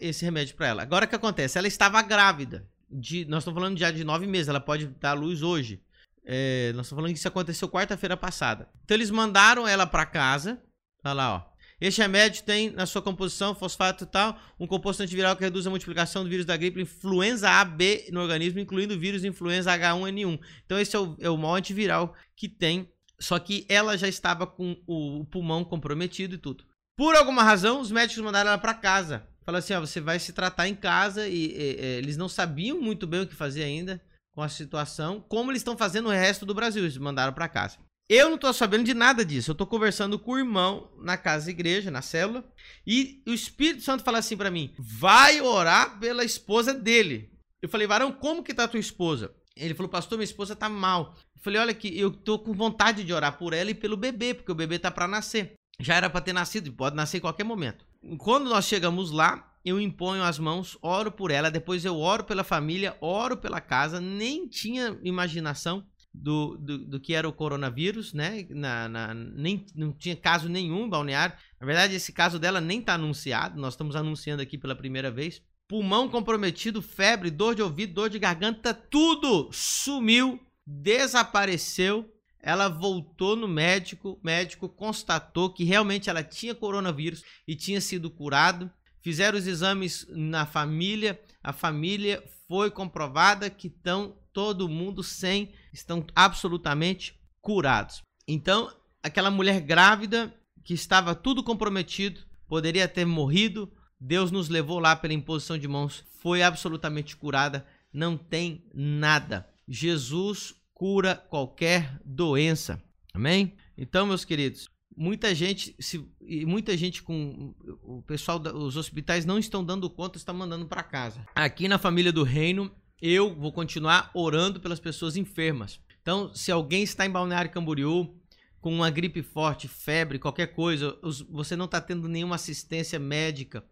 esse 0.00 0.24
remédio 0.24 0.56
para 0.56 0.66
ela. 0.68 0.82
Agora 0.82 1.04
o 1.04 1.08
que 1.08 1.14
acontece? 1.14 1.58
Ela 1.58 1.68
estava 1.68 2.00
grávida. 2.00 2.66
De, 2.90 3.24
nós 3.26 3.42
estamos 3.42 3.60
falando 3.60 3.78
já 3.78 3.90
de 3.90 4.02
nove 4.02 4.26
meses, 4.26 4.48
ela 4.48 4.58
pode 4.58 4.86
dar 4.98 5.12
luz 5.12 5.42
hoje. 5.42 5.80
É, 6.24 6.72
nós 6.74 6.86
estamos 6.86 7.02
falando 7.02 7.12
que 7.12 7.18
isso 7.18 7.28
aconteceu 7.28 7.68
quarta-feira 7.68 8.16
passada. 8.16 8.68
Então 8.82 8.96
eles 8.96 9.10
mandaram 9.10 9.68
ela 9.68 9.86
para 9.86 10.06
casa. 10.06 10.60
Olha 11.04 11.12
lá, 11.12 11.34
ó. 11.34 11.49
Este 11.80 12.02
remédio 12.02 12.42
tem 12.42 12.70
na 12.70 12.84
sua 12.84 13.00
composição 13.00 13.54
fosfato 13.54 14.04
e 14.04 14.06
tal, 14.06 14.38
um 14.58 14.66
composto 14.66 15.02
antiviral 15.02 15.34
que 15.34 15.42
reduz 15.42 15.66
a 15.66 15.70
multiplicação 15.70 16.22
do 16.22 16.28
vírus 16.28 16.44
da 16.44 16.56
gripe 16.56 16.82
influenza 16.82 17.48
A, 17.48 17.64
B 17.64 18.08
no 18.12 18.20
organismo, 18.20 18.60
incluindo 18.60 18.94
o 18.94 18.98
vírus 18.98 19.24
influenza 19.24 19.72
H1N1. 19.72 20.38
Então 20.66 20.78
esse 20.78 20.94
é 20.94 20.98
o, 20.98 21.16
é 21.20 21.30
o 21.30 21.38
maior 21.38 21.56
antiviral 21.56 22.14
que 22.36 22.48
tem, 22.48 22.92
só 23.18 23.38
que 23.38 23.64
ela 23.68 23.96
já 23.96 24.08
estava 24.08 24.46
com 24.46 24.76
o, 24.86 25.20
o 25.20 25.24
pulmão 25.24 25.64
comprometido 25.64 26.34
e 26.34 26.38
tudo. 26.38 26.64
Por 26.96 27.16
alguma 27.16 27.42
razão, 27.42 27.80
os 27.80 27.90
médicos 27.90 28.22
mandaram 28.22 28.50
ela 28.50 28.58
para 28.58 28.74
casa. 28.74 29.26
Falaram 29.42 29.64
assim, 29.64 29.72
ó, 29.72 29.80
você 29.80 30.02
vai 30.02 30.18
se 30.18 30.34
tratar 30.34 30.68
em 30.68 30.74
casa 30.74 31.26
e, 31.26 31.46
e, 31.46 31.80
e 31.80 31.84
eles 31.98 32.18
não 32.18 32.28
sabiam 32.28 32.78
muito 32.78 33.06
bem 33.06 33.22
o 33.22 33.26
que 33.26 33.34
fazer 33.34 33.62
ainda 33.62 34.00
com 34.32 34.42
a 34.42 34.48
situação, 34.48 35.20
como 35.28 35.50
eles 35.50 35.60
estão 35.60 35.76
fazendo 35.76 36.04
no 36.04 36.10
resto 36.10 36.46
do 36.46 36.54
Brasil, 36.54 36.82
eles 36.82 36.96
mandaram 36.96 37.32
para 37.32 37.48
casa. 37.48 37.78
Eu 38.10 38.28
não 38.28 38.34
estou 38.34 38.52
sabendo 38.52 38.82
de 38.82 38.92
nada 38.92 39.24
disso. 39.24 39.52
Eu 39.52 39.52
estou 39.52 39.68
conversando 39.68 40.18
com 40.18 40.32
o 40.32 40.38
irmão 40.38 40.90
na 40.98 41.16
casa 41.16 41.44
da 41.44 41.52
igreja, 41.52 41.92
na 41.92 42.02
célula, 42.02 42.44
e 42.84 43.22
o 43.24 43.32
Espírito 43.32 43.84
Santo 43.84 44.02
fala 44.02 44.18
assim 44.18 44.36
para 44.36 44.50
mim: 44.50 44.74
vai 44.76 45.40
orar 45.40 46.00
pela 46.00 46.24
esposa 46.24 46.74
dele. 46.74 47.30
Eu 47.62 47.68
falei, 47.68 47.86
varão, 47.86 48.10
como 48.10 48.42
que 48.42 48.52
tá 48.52 48.64
a 48.64 48.68
tua 48.68 48.80
esposa? 48.80 49.32
Ele 49.54 49.74
falou, 49.74 49.88
pastor, 49.88 50.18
minha 50.18 50.24
esposa 50.24 50.56
tá 50.56 50.68
mal. 50.68 51.14
Eu 51.36 51.40
falei, 51.40 51.60
olha 51.60 51.72
que 51.72 51.96
eu 51.96 52.10
tô 52.10 52.36
com 52.36 52.52
vontade 52.52 53.04
de 53.04 53.12
orar 53.12 53.38
por 53.38 53.52
ela 53.52 53.70
e 53.70 53.74
pelo 53.74 53.96
bebê, 53.96 54.34
porque 54.34 54.50
o 54.50 54.56
bebê 54.56 54.76
tá 54.76 54.90
para 54.90 55.06
nascer. 55.06 55.54
Já 55.78 55.94
era 55.94 56.10
para 56.10 56.20
ter 56.20 56.32
nascido, 56.32 56.72
pode 56.72 56.96
nascer 56.96 57.18
em 57.18 57.20
qualquer 57.20 57.44
momento. 57.44 57.86
Quando 58.18 58.50
nós 58.50 58.64
chegamos 58.64 59.12
lá, 59.12 59.54
eu 59.64 59.80
imponho 59.80 60.24
as 60.24 60.36
mãos, 60.36 60.76
oro 60.82 61.12
por 61.12 61.30
ela, 61.30 61.48
depois 61.48 61.84
eu 61.84 61.96
oro 61.96 62.24
pela 62.24 62.42
família, 62.42 62.96
oro 63.00 63.36
pela 63.36 63.60
casa, 63.60 64.00
nem 64.00 64.48
tinha 64.48 64.98
imaginação 65.04 65.86
do, 66.12 66.56
do, 66.58 66.78
do, 66.78 67.00
que 67.00 67.14
era 67.14 67.28
o 67.28 67.32
coronavírus, 67.32 68.12
né? 68.12 68.46
Na, 68.50 68.88
na, 68.88 69.14
nem, 69.14 69.64
não 69.74 69.92
tinha 69.92 70.16
caso 70.16 70.48
nenhum 70.48 70.86
em 70.86 70.88
Balneário. 70.88 71.36
Na 71.60 71.66
verdade, 71.66 71.94
esse 71.94 72.12
caso 72.12 72.38
dela 72.38 72.60
nem 72.60 72.80
está 72.80 72.94
anunciado, 72.94 73.60
nós 73.60 73.74
estamos 73.74 73.94
anunciando 73.94 74.42
aqui 74.42 74.58
pela 74.58 74.74
primeira 74.74 75.10
vez. 75.10 75.40
Pulmão 75.68 76.08
comprometido, 76.08 76.82
febre, 76.82 77.30
dor 77.30 77.54
de 77.54 77.62
ouvido, 77.62 77.94
dor 77.94 78.10
de 78.10 78.18
garganta, 78.18 78.74
tudo 78.74 79.48
sumiu, 79.52 80.40
desapareceu. 80.66 82.12
Ela 82.42 82.68
voltou 82.68 83.36
no 83.36 83.46
médico, 83.46 84.12
o 84.12 84.20
médico 84.26 84.68
constatou 84.68 85.52
que 85.52 85.62
realmente 85.62 86.10
ela 86.10 86.24
tinha 86.24 86.54
coronavírus 86.54 87.22
e 87.46 87.54
tinha 87.54 87.80
sido 87.80 88.10
curado. 88.10 88.70
Fizeram 89.02 89.38
os 89.38 89.46
exames 89.46 90.06
na 90.10 90.44
família, 90.44 91.20
a 91.42 91.52
família 91.52 92.22
foi 92.50 92.68
comprovada 92.68 93.48
que 93.48 93.68
estão 93.68 94.16
todo 94.32 94.68
mundo 94.68 95.04
sem, 95.04 95.52
estão 95.72 96.04
absolutamente 96.16 97.16
curados. 97.40 98.02
Então, 98.26 98.68
aquela 99.00 99.30
mulher 99.30 99.60
grávida 99.60 100.34
que 100.64 100.74
estava 100.74 101.14
tudo 101.14 101.44
comprometido, 101.44 102.22
poderia 102.48 102.88
ter 102.88 103.04
morrido, 103.04 103.72
Deus 104.00 104.32
nos 104.32 104.48
levou 104.48 104.80
lá 104.80 104.96
pela 104.96 105.14
imposição 105.14 105.56
de 105.56 105.68
mãos, 105.68 106.02
foi 106.18 106.42
absolutamente 106.42 107.16
curada, 107.16 107.64
não 107.92 108.16
tem 108.16 108.66
nada. 108.74 109.48
Jesus 109.68 110.52
cura 110.74 111.14
qualquer 111.14 112.00
doença. 112.04 112.82
Amém? 113.14 113.54
Então, 113.78 114.08
meus 114.08 114.24
queridos, 114.24 114.68
muita 115.00 115.34
gente, 115.34 115.74
se, 115.80 116.06
muita 116.46 116.76
gente 116.76 117.02
com 117.02 117.54
o 117.82 118.02
pessoal 118.02 118.38
dos 118.38 118.76
hospitais 118.76 119.24
não 119.24 119.38
estão 119.38 119.64
dando 119.64 119.88
conta, 119.88 120.18
está 120.18 120.30
mandando 120.30 120.66
para 120.66 120.82
casa. 120.82 121.26
Aqui 121.34 121.66
na 121.66 121.78
família 121.78 122.12
do 122.12 122.22
reino, 122.22 122.70
eu 123.00 123.34
vou 123.34 123.50
continuar 123.50 124.10
orando 124.12 124.60
pelas 124.60 124.78
pessoas 124.78 125.16
enfermas. 125.16 125.80
Então, 126.02 126.34
se 126.34 126.52
alguém 126.52 126.82
está 126.82 127.06
em 127.06 127.10
Balneário 127.10 127.50
Camboriú 127.50 128.14
com 128.60 128.74
uma 128.74 128.90
gripe 128.90 129.22
forte, 129.22 129.66
febre, 129.66 130.18
qualquer 130.18 130.48
coisa, 130.48 130.94
você 131.30 131.56
não 131.56 131.64
está 131.64 131.80
tendo 131.80 132.06
nenhuma 132.06 132.34
assistência 132.34 132.98
médica, 132.98 133.64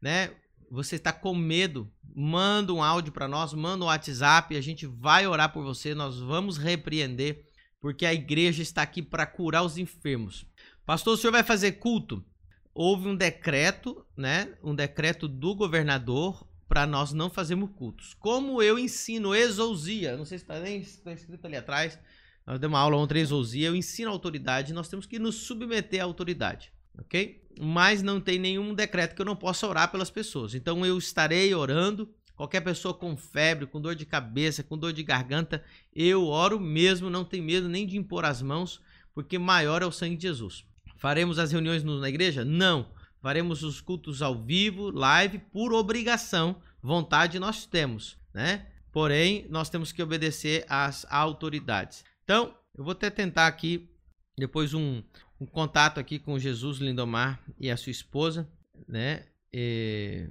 né? 0.00 0.30
Você 0.70 0.96
está 0.96 1.10
com 1.10 1.34
medo, 1.34 1.90
manda 2.14 2.74
um 2.74 2.82
áudio 2.82 3.12
para 3.12 3.26
nós, 3.26 3.54
manda 3.54 3.84
um 3.84 3.88
WhatsApp, 3.88 4.54
a 4.54 4.60
gente 4.60 4.84
vai 4.84 5.26
orar 5.26 5.54
por 5.54 5.64
você, 5.64 5.94
nós 5.94 6.18
vamos 6.18 6.58
repreender, 6.58 7.46
porque 7.80 8.04
a 8.04 8.12
igreja 8.12 8.62
está 8.62 8.82
aqui 8.82 9.00
para 9.00 9.24
curar 9.24 9.62
os 9.62 9.78
enfermos. 9.78 10.44
Pastor, 10.86 11.14
o 11.14 11.16
senhor 11.16 11.32
vai 11.32 11.42
fazer 11.42 11.72
culto? 11.72 12.24
Houve 12.72 13.08
um 13.08 13.16
decreto, 13.16 14.06
né? 14.16 14.54
Um 14.62 14.72
decreto 14.72 15.26
do 15.26 15.52
governador 15.52 16.46
para 16.68 16.86
nós 16.86 17.12
não 17.12 17.28
fazermos 17.28 17.70
cultos. 17.74 18.14
Como 18.14 18.62
eu 18.62 18.78
ensino 18.78 19.34
exousia, 19.34 20.16
não 20.16 20.24
sei 20.24 20.38
se 20.38 20.44
está 20.44 20.60
nem 20.60 20.80
tá 20.82 21.12
escrito 21.12 21.44
ali 21.44 21.56
atrás, 21.56 21.98
nós 22.46 22.60
demos 22.60 22.76
uma 22.76 22.80
aula 22.80 22.96
ontem 22.96 23.18
exousia, 23.18 23.66
eu 23.66 23.74
ensino 23.74 24.12
autoridade, 24.12 24.72
nós 24.72 24.88
temos 24.88 25.06
que 25.06 25.18
nos 25.18 25.34
submeter 25.34 26.00
à 26.00 26.04
autoridade, 26.04 26.72
ok? 26.96 27.42
Mas 27.58 28.00
não 28.00 28.20
tem 28.20 28.38
nenhum 28.38 28.72
decreto 28.72 29.16
que 29.16 29.20
eu 29.22 29.26
não 29.26 29.34
possa 29.34 29.66
orar 29.66 29.90
pelas 29.90 30.10
pessoas. 30.10 30.54
Então 30.54 30.86
eu 30.86 30.96
estarei 30.96 31.52
orando, 31.52 32.08
qualquer 32.36 32.60
pessoa 32.60 32.94
com 32.94 33.16
febre, 33.16 33.66
com 33.66 33.80
dor 33.80 33.96
de 33.96 34.06
cabeça, 34.06 34.62
com 34.62 34.78
dor 34.78 34.92
de 34.92 35.02
garganta, 35.02 35.64
eu 35.92 36.26
oro 36.26 36.60
mesmo, 36.60 37.10
não 37.10 37.24
tem 37.24 37.42
medo 37.42 37.68
nem 37.68 37.84
de 37.84 37.96
impor 37.96 38.24
as 38.24 38.40
mãos, 38.40 38.80
porque 39.12 39.36
maior 39.36 39.82
é 39.82 39.86
o 39.86 39.90
sangue 39.90 40.14
de 40.14 40.22
Jesus. 40.22 40.64
Faremos 40.96 41.38
as 41.38 41.52
reuniões 41.52 41.84
na 41.84 42.08
igreja? 42.08 42.44
Não. 42.44 42.90
Faremos 43.20 43.62
os 43.62 43.80
cultos 43.80 44.22
ao 44.22 44.42
vivo, 44.42 44.90
live, 44.90 45.38
por 45.38 45.72
obrigação. 45.72 46.60
Vontade 46.82 47.38
nós 47.38 47.66
temos, 47.66 48.16
né? 48.32 48.66
Porém, 48.92 49.46
nós 49.50 49.68
temos 49.68 49.92
que 49.92 50.02
obedecer 50.02 50.64
às 50.68 51.04
autoridades. 51.10 52.04
Então, 52.24 52.54
eu 52.76 52.84
vou 52.84 52.92
até 52.92 53.10
tentar 53.10 53.46
aqui, 53.46 53.90
depois, 54.38 54.74
um, 54.74 55.02
um 55.40 55.46
contato 55.46 55.98
aqui 55.98 56.18
com 56.18 56.38
Jesus 56.38 56.78
Lindomar 56.78 57.40
e 57.58 57.70
a 57.70 57.76
sua 57.76 57.90
esposa, 57.90 58.48
né? 58.88 59.26
E, 59.52 60.28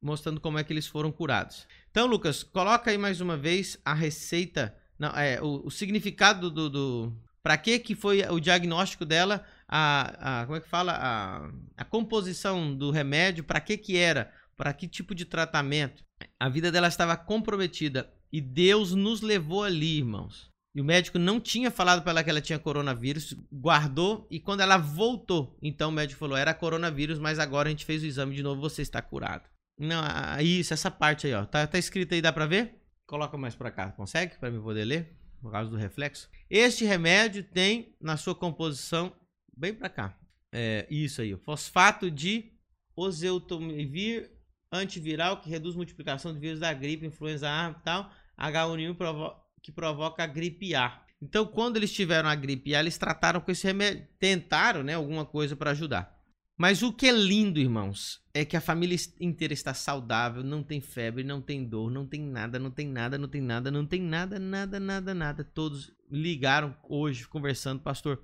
mostrando 0.00 0.40
como 0.40 0.58
é 0.58 0.64
que 0.64 0.72
eles 0.72 0.86
foram 0.86 1.10
curados. 1.10 1.66
Então, 1.90 2.06
Lucas, 2.06 2.42
coloca 2.42 2.90
aí 2.90 2.98
mais 2.98 3.20
uma 3.20 3.36
vez 3.36 3.78
a 3.84 3.94
receita, 3.94 4.76
não, 4.98 5.08
é, 5.10 5.40
o, 5.40 5.66
o 5.66 5.70
significado 5.70 6.50
do, 6.50 6.68
do 6.68 7.12
para 7.42 7.56
que 7.56 7.78
que 7.78 7.94
foi 7.94 8.22
o 8.28 8.40
diagnóstico 8.40 9.04
dela 9.04 9.44
a, 9.68 10.42
a 10.42 10.46
como 10.46 10.56
é 10.56 10.60
que 10.60 10.68
fala 10.68 10.92
a, 10.92 11.50
a 11.76 11.84
composição 11.84 12.74
do 12.74 12.90
remédio, 12.90 13.44
para 13.44 13.60
que 13.60 13.76
que 13.76 13.96
era, 13.96 14.32
para 14.56 14.72
que 14.72 14.88
tipo 14.88 15.14
de 15.14 15.24
tratamento. 15.24 16.04
A 16.38 16.48
vida 16.48 16.72
dela 16.72 16.88
estava 16.88 17.16
comprometida 17.16 18.10
e 18.32 18.40
Deus 18.40 18.94
nos 18.94 19.20
levou 19.20 19.64
ali, 19.64 19.98
irmãos. 19.98 20.50
E 20.74 20.80
o 20.80 20.84
médico 20.84 21.18
não 21.18 21.40
tinha 21.40 21.70
falado 21.70 22.02
para 22.02 22.10
ela 22.10 22.22
que 22.22 22.28
ela 22.28 22.40
tinha 22.40 22.58
coronavírus, 22.58 23.34
guardou 23.50 24.26
e 24.30 24.38
quando 24.38 24.60
ela 24.60 24.76
voltou, 24.76 25.56
então 25.62 25.88
o 25.88 25.92
médico 25.92 26.20
falou: 26.20 26.36
era 26.36 26.52
coronavírus, 26.52 27.18
mas 27.18 27.38
agora 27.38 27.68
a 27.68 27.70
gente 27.70 27.86
fez 27.86 28.02
o 28.02 28.06
exame 28.06 28.36
de 28.36 28.42
novo, 28.42 28.60
você 28.60 28.82
está 28.82 29.00
curado. 29.00 29.48
Não, 29.78 30.02
isso, 30.40 30.74
essa 30.74 30.90
parte 30.90 31.26
aí, 31.26 31.34
ó. 31.34 31.44
Tá, 31.44 31.66
tá 31.66 31.78
escrito 31.78 32.14
aí, 32.14 32.20
dá 32.20 32.32
para 32.32 32.46
ver? 32.46 32.74
Coloca 33.06 33.38
mais 33.38 33.54
para 33.54 33.70
cá, 33.70 33.92
consegue? 33.92 34.36
Para 34.38 34.50
mim 34.50 34.60
poder 34.60 34.84
ler, 34.84 35.16
por 35.40 35.50
causa 35.50 35.70
do 35.70 35.76
reflexo. 35.76 36.28
Este 36.50 36.84
remédio 36.84 37.42
tem 37.42 37.94
na 38.00 38.16
sua 38.16 38.34
composição 38.34 39.12
bem 39.56 39.74
para 39.74 39.88
cá. 39.88 40.18
É, 40.52 40.86
isso 40.90 41.20
aí, 41.20 41.36
fosfato 41.36 42.10
de 42.10 42.52
oseltamivir 42.94 44.30
antiviral 44.72 45.40
que 45.40 45.50
reduz 45.50 45.74
multiplicação 45.74 46.32
de 46.32 46.38
vírus 46.38 46.60
da 46.60 46.72
gripe, 46.72 47.06
influenza 47.06 47.48
A 47.48 47.70
e 47.70 47.82
tal, 47.82 48.10
H1N1 48.38 48.94
provo 48.96 49.34
que 49.62 49.72
provoca 49.72 50.22
a 50.22 50.26
gripe 50.26 50.74
A. 50.74 51.02
Então, 51.20 51.46
quando 51.46 51.76
eles 51.76 51.92
tiveram 51.92 52.28
a 52.28 52.34
gripe 52.34 52.74
A, 52.74 52.80
eles 52.80 52.96
trataram 52.98 53.40
com 53.40 53.50
esse 53.50 53.66
remédio, 53.66 54.06
tentaram, 54.18 54.82
né, 54.82 54.94
alguma 54.94 55.24
coisa 55.24 55.56
para 55.56 55.72
ajudar. 55.72 56.15
Mas 56.56 56.82
o 56.82 56.90
que 56.90 57.06
é 57.06 57.12
lindo, 57.12 57.60
irmãos, 57.60 58.22
é 58.32 58.42
que 58.44 58.56
a 58.56 58.60
família 58.62 58.96
inteira 59.20 59.52
está 59.52 59.74
saudável, 59.74 60.42
não 60.42 60.62
tem 60.62 60.80
febre, 60.80 61.22
não 61.22 61.40
tem 61.40 61.62
dor, 61.62 61.90
não 61.90 62.06
tem 62.06 62.22
nada, 62.22 62.58
não 62.58 62.70
tem 62.70 62.88
nada, 62.88 63.18
não 63.18 63.28
tem 63.28 63.42
nada, 63.42 63.70
não 63.70 63.84
tem 63.84 64.00
nada, 64.00 64.38
nada, 64.38 64.80
nada, 64.80 65.14
nada. 65.14 65.44
Todos 65.44 65.92
ligaram 66.10 66.74
hoje 66.88 67.28
conversando, 67.28 67.82
pastor. 67.82 68.22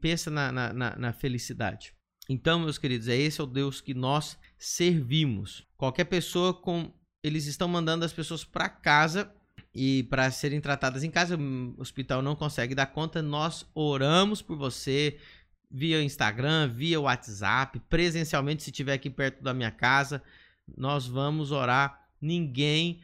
Pensa 0.00 0.30
na, 0.30 0.52
na, 0.52 0.96
na 0.96 1.12
felicidade. 1.12 1.94
Então, 2.28 2.60
meus 2.60 2.76
queridos, 2.76 3.08
é 3.08 3.16
esse 3.16 3.40
é 3.40 3.44
o 3.44 3.46
Deus 3.46 3.80
que 3.80 3.94
nós 3.94 4.38
servimos. 4.58 5.66
Qualquer 5.76 6.04
pessoa 6.04 6.52
com. 6.52 6.92
Eles 7.22 7.46
estão 7.46 7.66
mandando 7.66 8.04
as 8.04 8.12
pessoas 8.12 8.44
para 8.44 8.68
casa 8.68 9.30
e 9.74 10.02
para 10.04 10.30
serem 10.30 10.60
tratadas 10.60 11.04
em 11.04 11.10
casa, 11.10 11.36
o 11.36 11.80
hospital 11.80 12.22
não 12.22 12.34
consegue 12.34 12.74
dar 12.74 12.86
conta. 12.86 13.22
Nós 13.22 13.66
oramos 13.74 14.42
por 14.42 14.56
você 14.56 15.18
via 15.70 16.02
Instagram, 16.02 16.68
via 16.68 17.00
WhatsApp, 17.00 17.80
presencialmente, 17.88 18.62
se 18.62 18.70
estiver 18.70 18.94
aqui 18.94 19.08
perto 19.08 19.42
da 19.42 19.54
minha 19.54 19.70
casa, 19.70 20.22
nós 20.76 21.06
vamos 21.06 21.52
orar. 21.52 22.08
Ninguém 22.20 23.00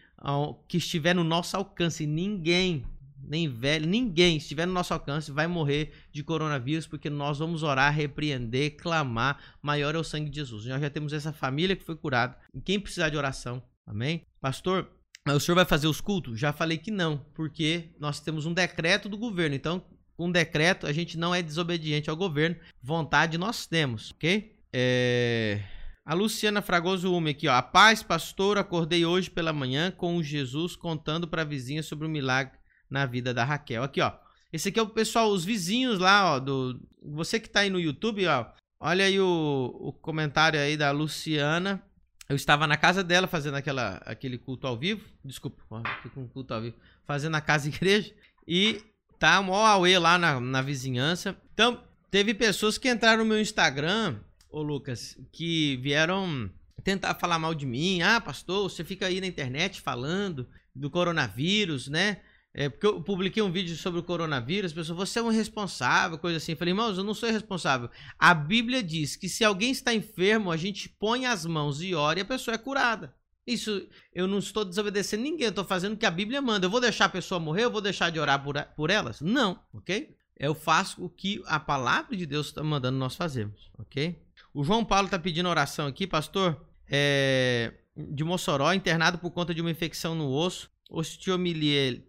que 0.68 0.78
estiver 0.78 1.14
no 1.14 1.24
nosso 1.24 1.56
alcance, 1.56 2.06
ninguém, 2.06 2.84
nem 3.22 3.48
velho, 3.48 3.86
ninguém 3.86 4.36
estiver 4.36 4.66
no 4.66 4.72
nosso 4.72 4.92
alcance 4.92 5.30
vai 5.30 5.46
morrer 5.46 5.92
de 6.12 6.22
coronavírus, 6.22 6.86
porque 6.86 7.08
nós 7.08 7.38
vamos 7.38 7.62
orar, 7.62 7.94
repreender, 7.94 8.76
clamar. 8.76 9.40
Maior 9.62 9.94
é 9.94 9.98
o 9.98 10.04
sangue 10.04 10.28
de 10.28 10.36
Jesus. 10.36 10.66
Nós 10.66 10.80
já 10.80 10.90
temos 10.90 11.12
essa 11.12 11.32
família 11.32 11.76
que 11.76 11.84
foi 11.84 11.96
curada. 11.96 12.36
Quem 12.64 12.78
precisar 12.80 13.08
de 13.08 13.16
oração, 13.16 13.62
amém? 13.86 14.26
Pastor, 14.40 14.90
o 15.26 15.40
senhor 15.40 15.56
vai 15.56 15.64
fazer 15.64 15.86
os 15.86 16.00
cultos? 16.00 16.38
Já 16.38 16.52
falei 16.52 16.76
que 16.76 16.90
não, 16.90 17.18
porque 17.34 17.90
nós 17.98 18.20
temos 18.20 18.44
um 18.44 18.52
decreto 18.52 19.08
do 19.08 19.16
governo. 19.16 19.56
Então, 19.56 19.82
com 20.16 20.30
decreto, 20.30 20.86
a 20.86 20.92
gente 20.92 21.18
não 21.18 21.34
é 21.34 21.42
desobediente 21.42 22.08
ao 22.08 22.16
governo. 22.16 22.56
Vontade 22.82 23.36
nós 23.36 23.66
temos, 23.66 24.12
ok? 24.12 24.56
É... 24.72 25.62
A 26.04 26.14
Luciana 26.14 26.62
Fragoso 26.62 27.12
Ume 27.12 27.30
aqui, 27.30 27.48
ó. 27.48 27.54
A 27.54 27.62
paz, 27.62 28.02
pastor, 28.02 28.58
acordei 28.58 29.04
hoje 29.04 29.28
pela 29.28 29.52
manhã 29.52 29.90
com 29.90 30.16
o 30.16 30.22
Jesus 30.22 30.76
contando 30.76 31.26
para 31.26 31.42
a 31.42 31.44
vizinha 31.44 31.82
sobre 31.82 32.06
o 32.06 32.10
milagre 32.10 32.56
na 32.88 33.04
vida 33.04 33.34
da 33.34 33.44
Raquel. 33.44 33.82
Aqui, 33.82 34.00
ó. 34.00 34.12
Esse 34.52 34.68
aqui 34.68 34.78
é 34.78 34.82
o 34.82 34.88
pessoal, 34.88 35.30
os 35.30 35.44
vizinhos 35.44 35.98
lá, 35.98 36.36
ó. 36.36 36.38
Do... 36.38 36.80
Você 37.02 37.40
que 37.40 37.50
tá 37.50 37.60
aí 37.60 37.70
no 37.70 37.80
YouTube, 37.80 38.26
ó. 38.26 38.46
Olha 38.78 39.04
aí 39.04 39.18
o, 39.18 39.76
o 39.80 39.92
comentário 39.92 40.60
aí 40.60 40.76
da 40.76 40.92
Luciana. 40.92 41.82
Eu 42.28 42.36
estava 42.36 42.66
na 42.66 42.76
casa 42.76 43.02
dela 43.02 43.26
fazendo 43.26 43.56
aquela, 43.56 43.96
aquele 44.04 44.38
culto 44.38 44.66
ao 44.66 44.76
vivo. 44.76 45.04
Desculpa, 45.24 45.62
ó, 45.70 45.82
com 46.14 46.28
culto 46.28 46.54
ao 46.54 46.62
vivo. 46.62 46.76
Fazendo 47.04 47.34
a 47.34 47.40
casa 47.40 47.66
igreja. 47.68 48.14
E 48.46 48.80
Tá 49.18 49.40
mó 49.40 49.64
auê 49.64 49.98
lá 49.98 50.18
na, 50.18 50.40
na 50.40 50.62
vizinhança. 50.62 51.36
Então, 51.54 51.82
teve 52.10 52.34
pessoas 52.34 52.78
que 52.78 52.90
entraram 52.90 53.24
no 53.24 53.28
meu 53.28 53.40
Instagram, 53.40 54.16
ô 54.50 54.62
Lucas, 54.62 55.18
que 55.32 55.76
vieram 55.78 56.50
tentar 56.84 57.14
falar 57.14 57.38
mal 57.38 57.54
de 57.54 57.66
mim. 57.66 58.02
Ah, 58.02 58.20
pastor, 58.20 58.70
você 58.70 58.84
fica 58.84 59.06
aí 59.06 59.20
na 59.20 59.26
internet 59.26 59.80
falando 59.80 60.46
do 60.74 60.90
coronavírus, 60.90 61.88
né? 61.88 62.18
É, 62.58 62.70
porque 62.70 62.86
eu 62.86 63.02
publiquei 63.02 63.42
um 63.42 63.52
vídeo 63.52 63.76
sobre 63.76 64.00
o 64.00 64.02
coronavírus, 64.02 64.70
as 64.70 64.74
pessoas, 64.74 64.96
você 64.96 65.18
é 65.18 65.22
um 65.22 65.28
responsável, 65.28 66.16
coisa 66.16 66.38
assim. 66.38 66.52
Eu 66.52 66.58
falei, 66.58 66.72
irmãos, 66.72 66.96
eu 66.96 67.04
não 67.04 67.12
sou 67.12 67.30
responsável. 67.30 67.90
A 68.18 68.32
Bíblia 68.32 68.82
diz 68.82 69.14
que 69.14 69.28
se 69.28 69.44
alguém 69.44 69.70
está 69.70 69.92
enfermo, 69.92 70.50
a 70.50 70.56
gente 70.56 70.88
põe 70.88 71.26
as 71.26 71.44
mãos 71.44 71.82
e 71.82 71.94
ora 71.94 72.18
e 72.18 72.22
a 72.22 72.24
pessoa 72.24 72.54
é 72.54 72.58
curada. 72.58 73.14
Isso, 73.46 73.88
eu 74.12 74.26
não 74.26 74.38
estou 74.38 74.64
desobedecendo 74.64 75.22
ninguém, 75.22 75.44
eu 75.44 75.50
estou 75.50 75.64
fazendo 75.64 75.92
o 75.92 75.96
que 75.96 76.04
a 76.04 76.10
Bíblia 76.10 76.42
manda. 76.42 76.66
Eu 76.66 76.70
vou 76.70 76.80
deixar 76.80 77.04
a 77.04 77.08
pessoa 77.08 77.38
morrer, 77.38 77.64
eu 77.64 77.70
vou 77.70 77.80
deixar 77.80 78.10
de 78.10 78.18
orar 78.18 78.42
por, 78.42 78.60
por 78.76 78.90
elas? 78.90 79.20
Não, 79.20 79.60
ok? 79.72 80.16
Eu 80.36 80.54
faço 80.54 81.04
o 81.04 81.08
que 81.08 81.42
a 81.46 81.60
palavra 81.60 82.16
de 82.16 82.26
Deus 82.26 82.48
está 82.48 82.62
mandando 82.62 82.98
nós 82.98 83.14
fazermos, 83.14 83.70
ok? 83.78 84.20
O 84.52 84.64
João 84.64 84.84
Paulo 84.84 85.06
está 85.06 85.18
pedindo 85.18 85.48
oração 85.48 85.86
aqui, 85.86 86.06
pastor, 86.06 86.60
é, 86.88 87.72
de 87.96 88.24
Mossoró, 88.24 88.72
internado 88.72 89.18
por 89.18 89.30
conta 89.30 89.54
de 89.54 89.60
uma 89.60 89.70
infecção 89.70 90.14
no 90.14 90.28
osso, 90.30 90.68
osteomielite, 90.90 92.02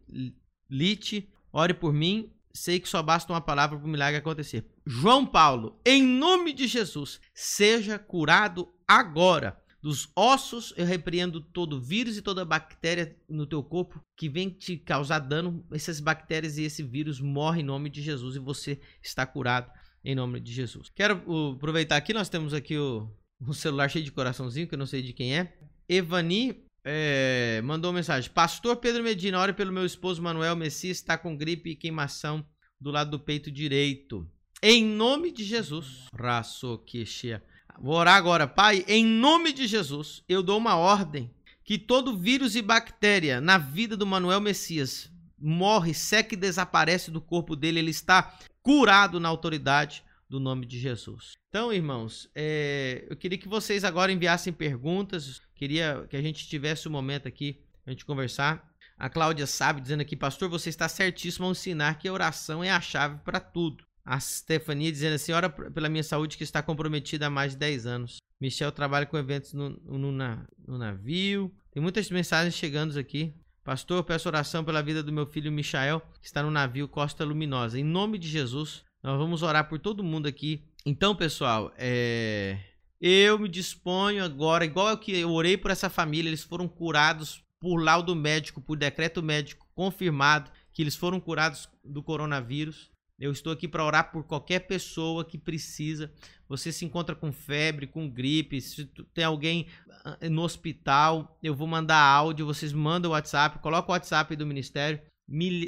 ore 1.54 1.74
por 1.74 1.94
mim, 1.94 2.32
sei 2.52 2.80
que 2.80 2.90
só 2.90 3.04
basta 3.04 3.32
uma 3.32 3.42
palavra 3.42 3.78
para 3.78 3.86
o 3.86 3.90
milagre 3.90 4.18
acontecer. 4.18 4.66
João 4.86 5.26
Paulo, 5.26 5.80
em 5.86 6.02
nome 6.02 6.52
de 6.52 6.68
Jesus, 6.68 7.22
seja 7.34 8.00
curado 8.00 8.68
agora 8.88 9.56
dos 9.88 10.12
ossos, 10.14 10.74
eu 10.76 10.86
repreendo 10.86 11.40
todo 11.40 11.80
vírus 11.80 12.18
e 12.18 12.22
toda 12.22 12.44
bactéria 12.44 13.16
no 13.30 13.48
teu 13.48 13.64
corpo 13.64 14.04
que 14.18 14.28
vem 14.28 14.50
te 14.50 14.76
causar 14.76 15.20
dano. 15.20 15.66
Essas 15.72 16.02
bactérias 16.02 16.58
e 16.58 16.64
esse 16.64 16.84
vírus 16.84 17.22
morrem 17.22 17.62
em 17.62 17.66
nome 17.66 17.90
de 17.90 18.02
Jesus 18.02 18.36
e 18.36 18.40
você 18.40 18.82
está 19.02 19.26
curado 19.26 19.72
em 20.04 20.14
nome 20.14 20.42
de 20.42 20.52
Jesus. 20.52 20.92
Quero 20.94 21.24
uh, 21.26 21.54
aproveitar 21.54 21.96
aqui, 21.96 22.14
nós 22.14 22.28
temos 22.28 22.54
aqui 22.54 22.78
o, 22.78 23.10
um 23.40 23.54
celular 23.54 23.90
cheio 23.90 24.04
de 24.04 24.12
coraçãozinho, 24.12 24.68
que 24.68 24.76
eu 24.76 24.78
não 24.78 24.86
sei 24.86 25.02
de 25.02 25.14
quem 25.14 25.38
é. 25.38 25.58
Evani 25.88 26.66
é, 26.84 27.62
mandou 27.64 27.90
uma 27.90 27.96
mensagem. 27.96 28.30
Pastor 28.30 28.76
Pedro 28.76 29.02
Medina, 29.02 29.40
ore 29.40 29.54
pelo 29.54 29.72
meu 29.72 29.86
esposo 29.86 30.22
Manuel 30.22 30.58
Messias, 30.58 30.98
está 30.98 31.18
com 31.18 31.38
gripe 31.38 31.70
e 31.70 31.76
queimação 31.78 32.46
do 32.78 32.92
lado 32.92 33.12
do 33.12 33.20
peito 33.22 33.50
direito. 33.50 34.30
Em 34.62 34.84
nome 34.84 35.32
de 35.32 35.46
Jesus. 35.46 36.08
Raço 36.14 36.78
que 36.86 37.06
cheia. 37.06 37.42
Vou 37.80 37.96
orar 37.96 38.16
agora. 38.16 38.48
Pai, 38.48 38.84
em 38.88 39.06
nome 39.06 39.54
de 39.54 39.68
Jesus, 39.68 40.24
eu 40.28 40.42
dou 40.42 40.58
uma 40.58 40.76
ordem 40.76 41.32
que 41.64 41.78
todo 41.78 42.18
vírus 42.18 42.56
e 42.56 42.62
bactéria 42.62 43.40
na 43.40 43.58
vida 43.58 43.96
do 43.96 44.06
Manuel 44.06 44.42
Messias 44.42 45.12
morre, 45.38 45.94
seca 45.94 46.34
e 46.34 46.38
desaparece 46.38 47.12
do 47.12 47.22
corpo 47.22 47.56
dele. 47.56 47.80
Ele 47.80 47.92
está 47.92 48.36
curado 48.64 49.20
na 49.20 49.30
autoridade 49.30 50.04
do 50.30 50.40
nome 50.40 50.66
de 50.66 50.80
Jesus. 50.80 51.34
Então, 51.50 51.72
irmãos, 51.72 52.30
é, 52.36 53.06
eu 53.10 53.16
queria 53.16 53.38
que 53.38 53.48
vocês 53.48 53.84
agora 53.84 54.12
enviassem 54.12 54.52
perguntas. 54.52 55.42
Queria 55.56 56.06
que 56.10 56.18
a 56.18 56.22
gente 56.22 56.48
tivesse 56.48 56.88
um 56.88 56.92
momento 56.92 57.28
aqui 57.28 57.62
a 57.86 57.92
gente 57.92 58.06
conversar. 58.06 58.68
A 58.98 59.10
Cláudia 59.10 59.46
sabe, 59.46 59.80
dizendo 59.80 60.02
aqui, 60.02 60.16
pastor, 60.16 60.50
você 60.50 60.70
está 60.70 60.90
certíssimo 60.90 61.46
ao 61.46 61.52
ensinar 61.52 62.00
que 62.00 62.08
a 62.08 62.14
oração 62.14 62.64
é 62.64 62.72
a 62.72 62.82
chave 62.82 63.20
para 63.24 63.40
tudo. 63.40 63.87
A 64.08 64.22
Stefania 64.22 64.90
dizendo 64.90 65.16
assim: 65.16 65.34
ora 65.34 65.50
pela 65.50 65.90
minha 65.90 66.04
saúde 66.04 66.38
que 66.38 66.44
está 66.44 66.64
comprometida 66.64 67.28
há 67.28 67.30
mais 67.30 67.52
de 67.52 67.58
10 67.58 67.86
anos. 67.86 68.18
Michel 68.40 68.72
trabalha 68.72 69.06
com 69.06 69.18
eventos 69.18 69.54
no, 69.54 69.70
no, 69.70 70.12
no 70.12 70.78
navio. 70.78 71.54
Tem 71.72 71.84
muitas 71.84 72.10
mensagens 72.10 72.56
chegando 72.56 72.98
aqui. 72.98 73.34
Pastor, 73.66 74.02
peço 74.06 74.30
oração 74.30 74.64
pela 74.64 74.82
vida 74.82 75.04
do 75.04 75.12
meu 75.12 75.26
filho 75.26 75.52
Michael, 75.52 76.02
que 76.22 76.26
está 76.26 76.42
no 76.42 76.50
navio 76.50 76.88
Costa 76.88 77.26
Luminosa. 77.26 77.78
Em 77.78 77.84
nome 77.84 78.18
de 78.18 78.30
Jesus, 78.30 78.86
nós 79.04 79.18
vamos 79.18 79.44
orar 79.44 79.68
por 79.68 79.78
todo 79.78 80.06
mundo 80.06 80.26
aqui. 80.26 80.64
Então, 80.86 81.14
pessoal, 81.14 81.74
é... 81.78 82.58
eu 83.02 83.38
me 83.38 83.50
disponho 83.50 84.24
agora, 84.24 84.64
igual 84.64 84.98
que 84.98 85.12
eu 85.18 85.32
orei 85.32 85.58
por 85.58 85.70
essa 85.70 85.90
família, 85.90 86.30
eles 86.30 86.44
foram 86.44 86.66
curados 86.66 87.44
por 87.60 87.78
laudo 87.84 88.16
médico, 88.16 88.62
por 88.62 88.78
decreto 88.78 89.22
médico 89.22 89.68
confirmado, 89.76 90.50
que 90.72 90.82
eles 90.82 90.96
foram 90.96 91.20
curados 91.20 91.68
do 91.84 92.02
coronavírus. 92.02 92.90
Eu 93.20 93.32
estou 93.32 93.52
aqui 93.52 93.68
para 93.68 93.84
orar 93.84 94.12
por 94.12 94.24
qualquer 94.24 94.60
pessoa 94.60 95.26
que 95.26 95.38
precisa. 95.38 96.12
Você 96.48 96.72
se 96.72 96.86
encontra 96.86 97.16
com 97.16 97.32
febre, 97.32 97.88
com 97.88 98.10
gripe, 98.10 98.62
se 98.62 98.86
tem 99.14 99.24
alguém 99.24 99.68
ah, 100.06 100.30
no 100.30 100.44
hospital, 100.44 101.38
eu 101.42 101.56
vou 101.56 101.68
mandar 101.68 102.00
áudio, 102.00 102.46
vocês 102.46 102.72
mandam 102.72 103.12
o 103.12 103.14
WhatsApp, 103.14 103.60
coloca 103.60 103.90
o 103.90 103.92
WhatsApp 103.92 104.36
do 104.36 104.46
ministério. 104.46 105.02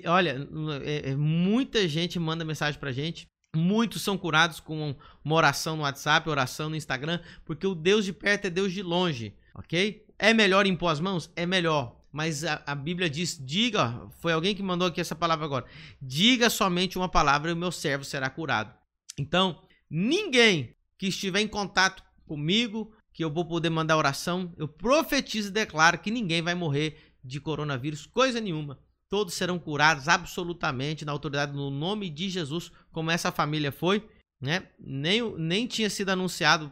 Olha, 0.05 0.47
é, 0.83 1.09
é, 1.09 1.15
muita 1.15 1.87
gente 1.87 2.19
manda 2.19 2.45
mensagem 2.45 2.79
para 2.79 2.91
gente. 2.91 3.27
Muitos 3.55 4.03
são 4.03 4.15
curados 4.15 4.59
com 4.59 4.95
uma 5.25 5.35
oração 5.35 5.75
no 5.75 5.81
WhatsApp, 5.81 6.29
oração 6.29 6.69
no 6.69 6.75
Instagram, 6.75 7.19
porque 7.43 7.65
o 7.65 7.73
Deus 7.73 8.05
de 8.05 8.13
perto 8.13 8.45
é 8.45 8.49
Deus 8.49 8.71
de 8.71 8.83
longe, 8.83 9.35
ok? 9.55 10.05
É 10.19 10.33
melhor 10.35 10.67
impor 10.67 10.91
as 10.91 10.99
mãos? 10.99 11.31
É 11.35 11.47
melhor. 11.47 11.98
Mas 12.11 12.43
a, 12.43 12.61
a, 12.65 12.75
Bíblia 12.75 13.09
diz: 13.09 13.37
diga, 13.39 14.07
foi 14.19 14.33
alguém 14.33 14.55
que 14.55 14.63
mandou 14.63 14.87
aqui 14.87 14.99
essa 14.99 15.15
palavra 15.15 15.45
agora. 15.45 15.65
Diga 16.01 16.49
somente 16.49 16.97
uma 16.97 17.09
palavra 17.09 17.51
e 17.51 17.53
o 17.53 17.57
meu 17.57 17.71
servo 17.71 18.03
será 18.03 18.29
curado. 18.29 18.73
Então, 19.17 19.61
ninguém 19.89 20.75
que 20.97 21.07
estiver 21.07 21.41
em 21.41 21.47
contato 21.47 22.03
comigo, 22.25 22.93
que 23.13 23.23
eu 23.23 23.31
vou 23.31 23.45
poder 23.45 23.69
mandar 23.69 23.97
oração, 23.97 24.53
eu 24.57 24.67
profetizo 24.67 25.49
e 25.49 25.51
declaro 25.51 25.99
que 25.99 26.11
ninguém 26.11 26.41
vai 26.41 26.55
morrer 26.55 26.97
de 27.23 27.39
coronavírus, 27.39 28.05
coisa 28.05 28.39
nenhuma. 28.39 28.79
Todos 29.09 29.33
serão 29.33 29.57
curados 29.57 30.07
absolutamente 30.07 31.03
na 31.03 31.11
autoridade 31.11 31.53
no 31.53 31.71
nome 31.71 32.09
de 32.09 32.29
Jesus, 32.29 32.71
como 32.91 33.09
essa 33.09 33.31
família 33.31 33.71
foi, 33.71 34.07
né? 34.39 34.67
Nem, 34.79 35.35
nem 35.37 35.67
tinha 35.67 35.89
sido 35.89 36.09
anunciado 36.09 36.71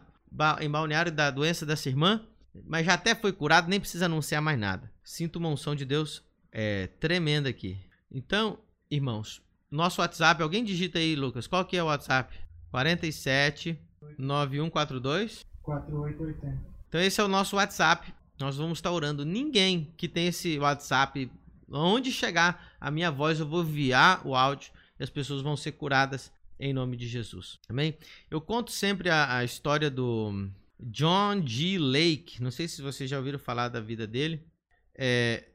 em 0.60 0.70
balneário 0.70 1.10
da 1.10 1.30
doença 1.30 1.66
dessa 1.66 1.88
irmã, 1.88 2.24
mas 2.66 2.86
já 2.86 2.94
até 2.94 3.14
foi 3.14 3.32
curado, 3.32 3.68
nem 3.68 3.80
precisa 3.80 4.06
anunciar 4.06 4.42
mais 4.42 4.58
nada. 4.58 4.90
Sinto 5.02 5.36
uma 5.36 5.48
unção 5.48 5.74
de 5.74 5.84
Deus 5.84 6.22
é, 6.52 6.86
tremenda 6.98 7.48
aqui. 7.48 7.78
Então, 8.10 8.58
irmãos, 8.90 9.42
nosso 9.70 10.00
WhatsApp, 10.00 10.42
alguém 10.42 10.64
digita 10.64 10.98
aí, 10.98 11.14
Lucas, 11.14 11.46
qual 11.46 11.64
que 11.64 11.76
é 11.76 11.82
o 11.82 11.86
WhatsApp? 11.86 12.34
47 12.70 13.78
9142 14.18 15.46
4880. 15.62 16.78
Então 16.88 17.00
esse 17.00 17.20
é 17.20 17.24
o 17.24 17.28
nosso 17.28 17.56
WhatsApp. 17.56 18.12
Nós 18.38 18.56
vamos 18.56 18.78
estar 18.78 18.90
orando. 18.90 19.24
Ninguém 19.24 19.92
que 19.96 20.08
tem 20.08 20.28
esse 20.28 20.58
WhatsApp, 20.58 21.30
onde 21.70 22.12
chegar 22.12 22.74
a 22.80 22.90
minha 22.90 23.10
voz, 23.10 23.40
eu 23.40 23.46
vou 23.46 23.62
enviar 23.62 24.26
o 24.26 24.34
áudio 24.34 24.70
e 24.98 25.02
as 25.02 25.10
pessoas 25.10 25.42
vão 25.42 25.56
ser 25.56 25.72
curadas 25.72 26.32
em 26.58 26.72
nome 26.72 26.96
de 26.96 27.06
Jesus. 27.06 27.58
Amém? 27.68 27.96
Eu 28.30 28.40
conto 28.40 28.72
sempre 28.72 29.10
a, 29.10 29.36
a 29.36 29.44
história 29.44 29.90
do 29.90 30.48
John 30.80 31.46
G. 31.46 31.78
Lake. 31.78 32.42
Não 32.42 32.50
sei 32.50 32.68
se 32.68 32.82
vocês 32.82 33.08
já 33.08 33.18
ouviram 33.18 33.38
falar 33.38 33.68
da 33.68 33.80
vida 33.80 34.06
dele. 34.06 34.46
É, 34.94 35.48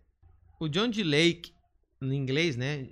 o 0.60 0.68
John 0.68 0.92
G. 0.92 1.04
Lake, 1.04 1.54
em 2.02 2.14
inglês, 2.14 2.56
né? 2.56 2.90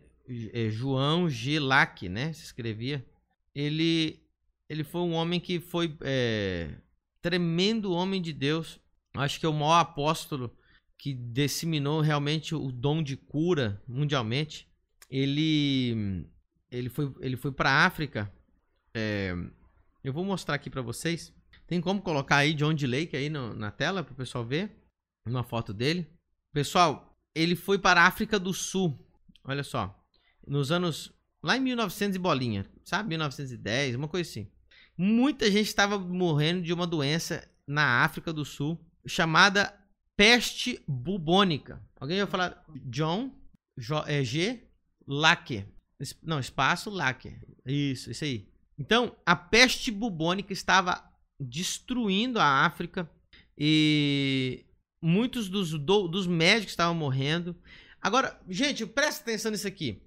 É 0.54 0.70
João 0.70 1.30
G. 1.30 1.60
Lake, 1.60 2.08
né? 2.08 2.32
Se 2.34 2.44
escrevia. 2.44 3.06
Ele, 3.54 4.22
ele 4.70 4.84
foi 4.84 5.02
um 5.02 5.14
homem 5.14 5.40
que 5.40 5.60
foi 5.60 5.96
é, 6.02 6.76
tremendo 7.22 7.92
homem 7.92 8.22
de 8.22 8.32
Deus. 8.32 8.80
Acho 9.14 9.40
que 9.40 9.46
é 9.46 9.50
o 9.50 9.54
maior 9.54 9.80
apóstolo 9.80 10.56
que 10.98 11.14
disseminou 11.14 12.00
realmente 12.00 12.54
o 12.54 12.72
dom 12.72 13.02
de 13.02 13.18
cura 13.18 13.82
mundialmente. 13.88 14.70
Ele 15.10 16.26
ele 16.70 16.90
foi 16.90 17.14
ele 17.20 17.36
foi 17.36 17.52
para 17.52 17.70
a 17.70 17.86
África. 17.86 18.32
É, 18.94 19.36
eu 20.04 20.14
vou 20.14 20.24
mostrar 20.24 20.56
aqui 20.56 20.70
para 20.70 20.82
vocês. 20.82 21.34
Tem 21.72 21.80
como 21.80 22.02
colocar 22.02 22.38
aí 22.38 22.54
John 22.54 22.74
D. 22.74 22.86
Lake 22.86 23.16
aí 23.16 23.30
no, 23.30 23.56
na 23.56 23.72
tela 23.72 24.04
para 24.04 24.12
o 24.12 24.18
pessoal 24.18 24.44
ver 24.44 24.70
uma 25.26 25.44
foto 25.44 25.74
dele. 25.74 26.06
Pessoal, 26.52 27.18
ele 27.34 27.56
foi 27.56 27.80
para 27.80 28.02
a 28.02 28.08
África 28.08 28.38
do 28.38 28.54
Sul. 28.54 29.00
Olha 29.46 29.64
só, 29.64 29.98
nos 30.46 30.72
anos 30.72 31.14
lá 31.42 31.56
em 31.56 31.62
1900 31.62 32.18
e 32.18 32.20
bolinha, 32.20 32.70
sabe, 32.84 33.10
1910, 33.10 33.96
uma 33.96 34.10
coisa 34.10 34.30
assim 34.30 34.52
muita 35.02 35.50
gente 35.50 35.66
estava 35.68 35.98
morrendo 35.98 36.62
de 36.62 36.72
uma 36.72 36.86
doença 36.86 37.50
na 37.66 38.04
África 38.04 38.32
do 38.32 38.46
Sul 38.46 38.80
chamada 39.06 39.74
peste 40.16 40.80
bubônica. 40.88 41.82
Alguém 42.00 42.20
vai 42.20 42.28
falar 42.28 42.64
John 42.86 43.32
J, 43.76 44.06
é, 44.12 44.24
G 44.24 44.64
Lake. 45.08 45.66
Não, 46.22 46.40
espaço 46.40 46.92
Lake. 46.92 47.36
Isso, 47.66 48.12
isso 48.12 48.24
aí. 48.24 48.48
Então, 48.78 49.16
a 49.26 49.36
peste 49.36 49.92
bubônica 49.92 50.54
estava 50.54 51.04
destruindo 51.42 52.40
a 52.40 52.66
África 52.66 53.10
e 53.58 54.66
muitos 55.02 55.50
dos, 55.50 55.72
do, 55.72 56.08
dos 56.08 56.28
médicos 56.28 56.72
estavam 56.72 56.96
morrendo. 56.96 57.56
Agora, 58.02 58.40
gente, 58.48 58.86
presta 58.86 59.22
atenção 59.22 59.52
nisso 59.52 59.68
aqui. 59.68 60.02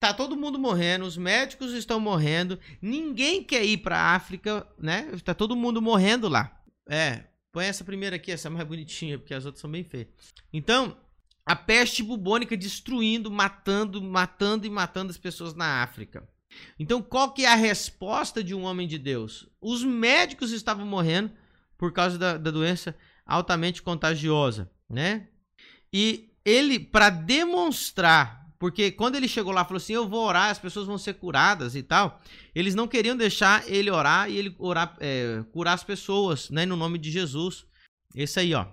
Tá 0.00 0.14
todo 0.14 0.36
mundo 0.36 0.58
morrendo, 0.58 1.04
os 1.04 1.16
médicos 1.16 1.72
estão 1.72 2.00
morrendo, 2.00 2.58
ninguém 2.80 3.44
quer 3.44 3.64
ir 3.64 3.78
para 3.78 3.98
a 3.98 4.14
África, 4.14 4.66
né? 4.78 5.12
Tá 5.22 5.34
todo 5.34 5.54
mundo 5.54 5.82
morrendo 5.82 6.26
lá. 6.26 6.62
É, 6.88 7.24
põe 7.52 7.66
essa 7.66 7.84
primeira 7.84 8.16
aqui, 8.16 8.32
essa 8.32 8.48
mais 8.48 8.66
bonitinha, 8.66 9.18
porque 9.18 9.34
as 9.34 9.44
outras 9.44 9.60
são 9.60 9.70
bem 9.70 9.84
feias. 9.84 10.08
Então, 10.52 10.96
a 11.44 11.54
peste 11.54 12.02
bubônica 12.02 12.56
destruindo, 12.56 13.30
matando, 13.30 14.00
matando 14.00 14.66
e 14.66 14.70
matando 14.70 15.10
as 15.10 15.18
pessoas 15.18 15.54
na 15.54 15.82
África. 15.82 16.26
Então, 16.78 17.00
qual 17.00 17.32
que 17.32 17.44
é 17.44 17.52
a 17.52 17.56
resposta 17.56 18.42
de 18.42 18.54
um 18.54 18.62
homem 18.62 18.86
de 18.86 18.98
Deus? 18.98 19.48
Os 19.60 19.84
médicos 19.84 20.52
estavam 20.52 20.86
morrendo 20.86 21.30
por 21.78 21.92
causa 21.92 22.18
da, 22.18 22.36
da 22.36 22.50
doença 22.50 22.96
altamente 23.24 23.82
contagiosa, 23.82 24.70
né? 24.88 25.28
E 25.92 26.30
ele, 26.44 26.78
para 26.78 27.10
demonstrar 27.10 28.40
porque 28.60 28.92
quando 28.92 29.14
ele 29.14 29.26
chegou 29.26 29.54
lá, 29.54 29.64
falou 29.64 29.78
assim: 29.78 29.94
Eu 29.94 30.06
vou 30.06 30.22
orar, 30.22 30.50
as 30.50 30.58
pessoas 30.58 30.86
vão 30.86 30.98
ser 30.98 31.14
curadas 31.14 31.74
e 31.74 31.82
tal. 31.82 32.20
Eles 32.54 32.74
não 32.74 32.86
queriam 32.86 33.16
deixar 33.16 33.66
ele 33.66 33.90
orar 33.90 34.30
e 34.30 34.36
ele 34.36 34.54
orar, 34.58 34.94
é, 35.00 35.42
curar 35.50 35.72
as 35.72 35.82
pessoas, 35.82 36.50
né? 36.50 36.66
No 36.66 36.76
nome 36.76 36.98
de 36.98 37.10
Jesus. 37.10 37.64
Esse 38.14 38.38
aí, 38.38 38.52
ó. 38.52 38.66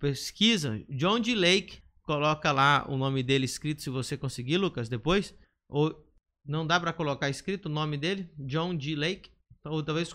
Pesquisa. 0.00 0.82
John 0.88 1.20
D. 1.20 1.34
Lake. 1.34 1.84
Coloca 2.04 2.52
lá 2.52 2.86
o 2.88 2.96
nome 2.96 3.22
dele 3.22 3.44
escrito, 3.44 3.80
se 3.80 3.88
você 3.88 4.16
conseguir, 4.16 4.56
Lucas, 4.56 4.88
depois. 4.88 5.34
Ou 5.70 5.94
não 6.46 6.66
dá 6.66 6.78
para 6.78 6.92
colocar 6.92 7.30
escrito 7.30 7.66
o 7.66 7.72
nome 7.72 7.96
dele? 7.96 8.30
John 8.38 8.74
D. 8.74 8.94
Lake. 8.94 9.30
Ou 9.64 9.82
talvez. 9.82 10.14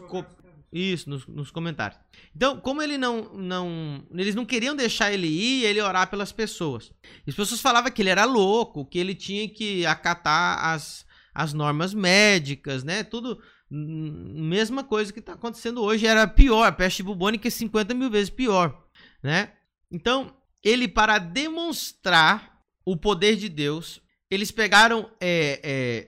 Isso, 0.72 1.10
nos, 1.10 1.26
nos, 1.26 1.50
comentários. 1.50 2.00
Então, 2.36 2.60
como 2.60 2.82
ele 2.82 2.98
não, 2.98 3.34
não. 3.34 4.06
Eles 4.14 4.36
não 4.36 4.46
queriam 4.46 4.76
deixar 4.76 5.12
ele 5.12 5.28
ir 5.28 5.66
ele 5.66 5.82
orar 5.82 6.08
pelas 6.10 6.32
pessoas. 6.32 6.92
As 7.28 7.34
pessoas 7.34 7.60
falavam 7.60 7.92
que 7.92 8.02
ele 8.02 8.12
era 8.12 8.26
louco, 8.26 8.86
que 8.86 9.00
ele 9.00 9.16
tinha 9.16 9.50
que 9.50 9.84
acatar 9.88 10.64
as, 10.64 11.06
as 11.34 11.54
normas 11.54 11.94
médicas, 11.94 12.84
né? 12.84 13.04
Tudo. 13.04 13.42
Mesma 13.72 14.84
coisa 14.84 15.12
que 15.12 15.20
está 15.20 15.34
acontecendo 15.34 15.82
hoje. 15.82 16.06
Era 16.06 16.28
pior. 16.28 16.68
A 16.68 16.72
peste 16.72 17.02
bubônica 17.02 17.48
é 17.48 17.52
50 17.52 17.96
mil 17.96 18.12
vezes 18.12 18.30
pior, 18.30 18.88
né? 19.24 19.54
Então, 19.92 20.32
ele, 20.64 20.88
para 20.88 21.18
demonstrar 21.18 22.60
o 22.86 22.96
poder 22.96 23.36
de 23.36 23.50
Deus, 23.50 24.02
eles 24.30 24.52
pegaram 24.52 25.10
é, 25.20 25.60
é, 25.64 26.08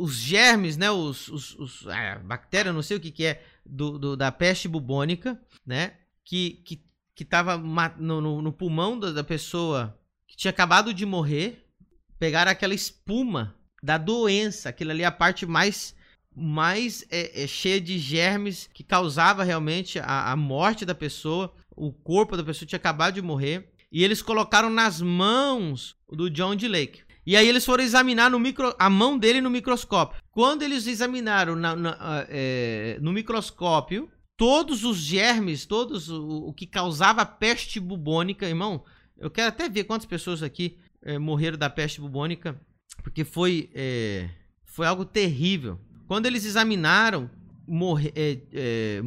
os 0.00 0.14
germes, 0.14 0.76
né? 0.76 0.90
Os, 0.90 1.28
os, 1.28 1.54
os 1.58 1.86
é, 1.86 2.18
bactérias, 2.18 2.74
não 2.74 2.82
sei 2.82 2.96
o 2.96 3.00
que, 3.00 3.10
que 3.10 3.26
é 3.26 3.44
do, 3.64 3.98
do, 3.98 4.16
da 4.16 4.32
peste 4.32 4.66
bubônica, 4.66 5.38
né? 5.64 5.94
Que, 6.24 6.62
que, 6.64 6.82
que 7.14 7.24
tava 7.24 7.58
no, 7.58 8.20
no, 8.20 8.42
no 8.42 8.52
pulmão 8.52 8.98
da, 8.98 9.12
da, 9.12 9.22
pessoa 9.22 9.98
que 10.26 10.36
tinha 10.36 10.50
acabado 10.50 10.94
de 10.94 11.04
morrer. 11.04 11.66
Pegaram 12.18 12.50
aquela 12.50 12.74
espuma 12.74 13.54
da 13.82 13.98
doença, 13.98 14.68
aquilo 14.70 14.90
ali 14.90 15.02
é 15.02 15.06
a 15.06 15.12
parte 15.12 15.44
mais, 15.44 15.94
mais 16.34 17.04
é, 17.10 17.42
é, 17.42 17.46
cheia 17.46 17.80
de 17.80 17.98
germes 17.98 18.68
que 18.72 18.82
causava 18.82 19.44
realmente 19.44 19.98
a, 19.98 20.32
a 20.32 20.36
morte 20.36 20.86
da 20.86 20.94
pessoa. 20.94 21.52
O 21.76 21.92
corpo 21.92 22.36
da 22.36 22.44
pessoa 22.44 22.66
tinha 22.66 22.78
acabado 22.78 23.14
de 23.14 23.22
morrer. 23.22 23.70
E 23.92 24.04
eles 24.04 24.22
colocaram 24.22 24.70
nas 24.70 25.00
mãos 25.00 25.96
do 26.08 26.30
John 26.30 26.54
D. 26.54 26.68
Lake. 26.68 27.02
E 27.26 27.36
aí 27.36 27.46
eles 27.46 27.64
foram 27.64 27.84
examinar 27.84 28.30
no 28.30 28.38
micro, 28.38 28.74
a 28.78 28.88
mão 28.88 29.18
dele 29.18 29.40
no 29.40 29.50
microscópio. 29.50 30.20
Quando 30.30 30.62
eles 30.62 30.86
examinaram 30.86 31.54
na, 31.54 31.76
na, 31.76 32.26
é, 32.28 32.98
no 33.00 33.12
microscópio, 33.12 34.10
todos 34.36 34.84
os 34.84 34.96
germes, 34.96 35.66
todos 35.66 36.08
o, 36.08 36.46
o, 36.46 36.52
que 36.52 36.66
causava 36.66 37.26
peste 37.26 37.78
bubônica, 37.78 38.48
irmão, 38.48 38.82
eu 39.18 39.30
quero 39.30 39.48
até 39.48 39.68
ver 39.68 39.84
quantas 39.84 40.06
pessoas 40.06 40.42
aqui 40.42 40.78
é, 41.02 41.18
morreram 41.18 41.58
da 41.58 41.68
peste 41.68 42.00
bubônica, 42.00 42.58
porque 43.02 43.22
foi, 43.22 43.70
é, 43.74 44.30
foi 44.64 44.86
algo 44.86 45.04
terrível. 45.04 45.78
Quando 46.06 46.26
eles 46.26 46.44
examinaram, 46.44 47.30
morre, 47.68 48.12
é, 48.16 49.02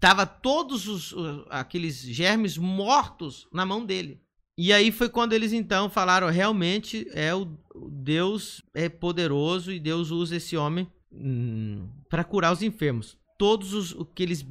tava 0.00 0.24
todos 0.24 0.88
os, 0.88 1.14
aqueles 1.50 2.00
germes 2.00 2.56
mortos 2.56 3.46
na 3.52 3.66
mão 3.66 3.84
dele. 3.84 4.20
E 4.60 4.72
aí 4.72 4.90
foi 4.90 5.08
quando 5.08 5.34
eles 5.34 5.52
então 5.52 5.88
falaram, 5.88 6.28
realmente 6.28 7.06
é 7.12 7.32
o 7.32 7.46
Deus 7.88 8.60
é 8.74 8.88
poderoso 8.88 9.70
e 9.70 9.78
Deus 9.78 10.10
usa 10.10 10.34
esse 10.34 10.56
homem 10.56 10.90
hum, 11.12 11.88
para 12.10 12.24
curar 12.24 12.52
os 12.52 12.60
enfermos. 12.60 13.16
Todos 13.38 13.72
os 13.72 13.96
aqueles 14.00 14.44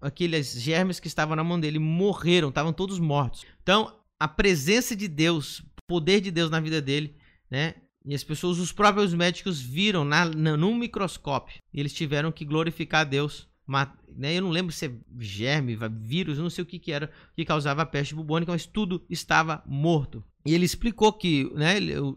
aqueles 0.00 0.60
germes 0.60 0.98
que 0.98 1.06
estavam 1.06 1.36
na 1.36 1.44
mão 1.44 1.60
dele 1.60 1.78
morreram, 1.78 2.48
estavam 2.48 2.72
todos 2.72 2.98
mortos. 2.98 3.46
Então, 3.62 3.94
a 4.18 4.26
presença 4.26 4.96
de 4.96 5.06
Deus, 5.06 5.60
o 5.60 5.64
poder 5.86 6.20
de 6.20 6.32
Deus 6.32 6.50
na 6.50 6.58
vida 6.58 6.82
dele, 6.82 7.14
né? 7.48 7.74
E 8.04 8.16
as 8.16 8.24
pessoas, 8.24 8.58
os 8.58 8.72
próprios 8.72 9.14
médicos 9.14 9.60
viram 9.60 10.04
na, 10.04 10.24
na, 10.24 10.56
num 10.56 10.74
microscópio. 10.74 11.60
E 11.72 11.78
eles 11.78 11.92
tiveram 11.92 12.32
que 12.32 12.44
glorificar 12.44 13.08
Deus 13.08 13.48
né, 14.16 14.36
eu 14.36 14.42
não 14.42 14.50
lembro 14.50 14.72
se 14.72 14.86
é 14.86 14.92
germe, 15.18 15.78
vírus, 15.90 16.38
não 16.38 16.50
sei 16.50 16.62
o 16.62 16.66
que, 16.66 16.78
que 16.78 16.92
era 16.92 17.10
que 17.34 17.44
causava 17.44 17.82
a 17.82 17.86
peste 17.86 18.14
bubônica, 18.14 18.52
mas 18.52 18.66
tudo 18.66 19.04
estava 19.08 19.62
morto. 19.66 20.22
E 20.44 20.54
ele 20.54 20.64
explicou 20.64 21.12
que 21.12 21.50
né, 21.54 21.76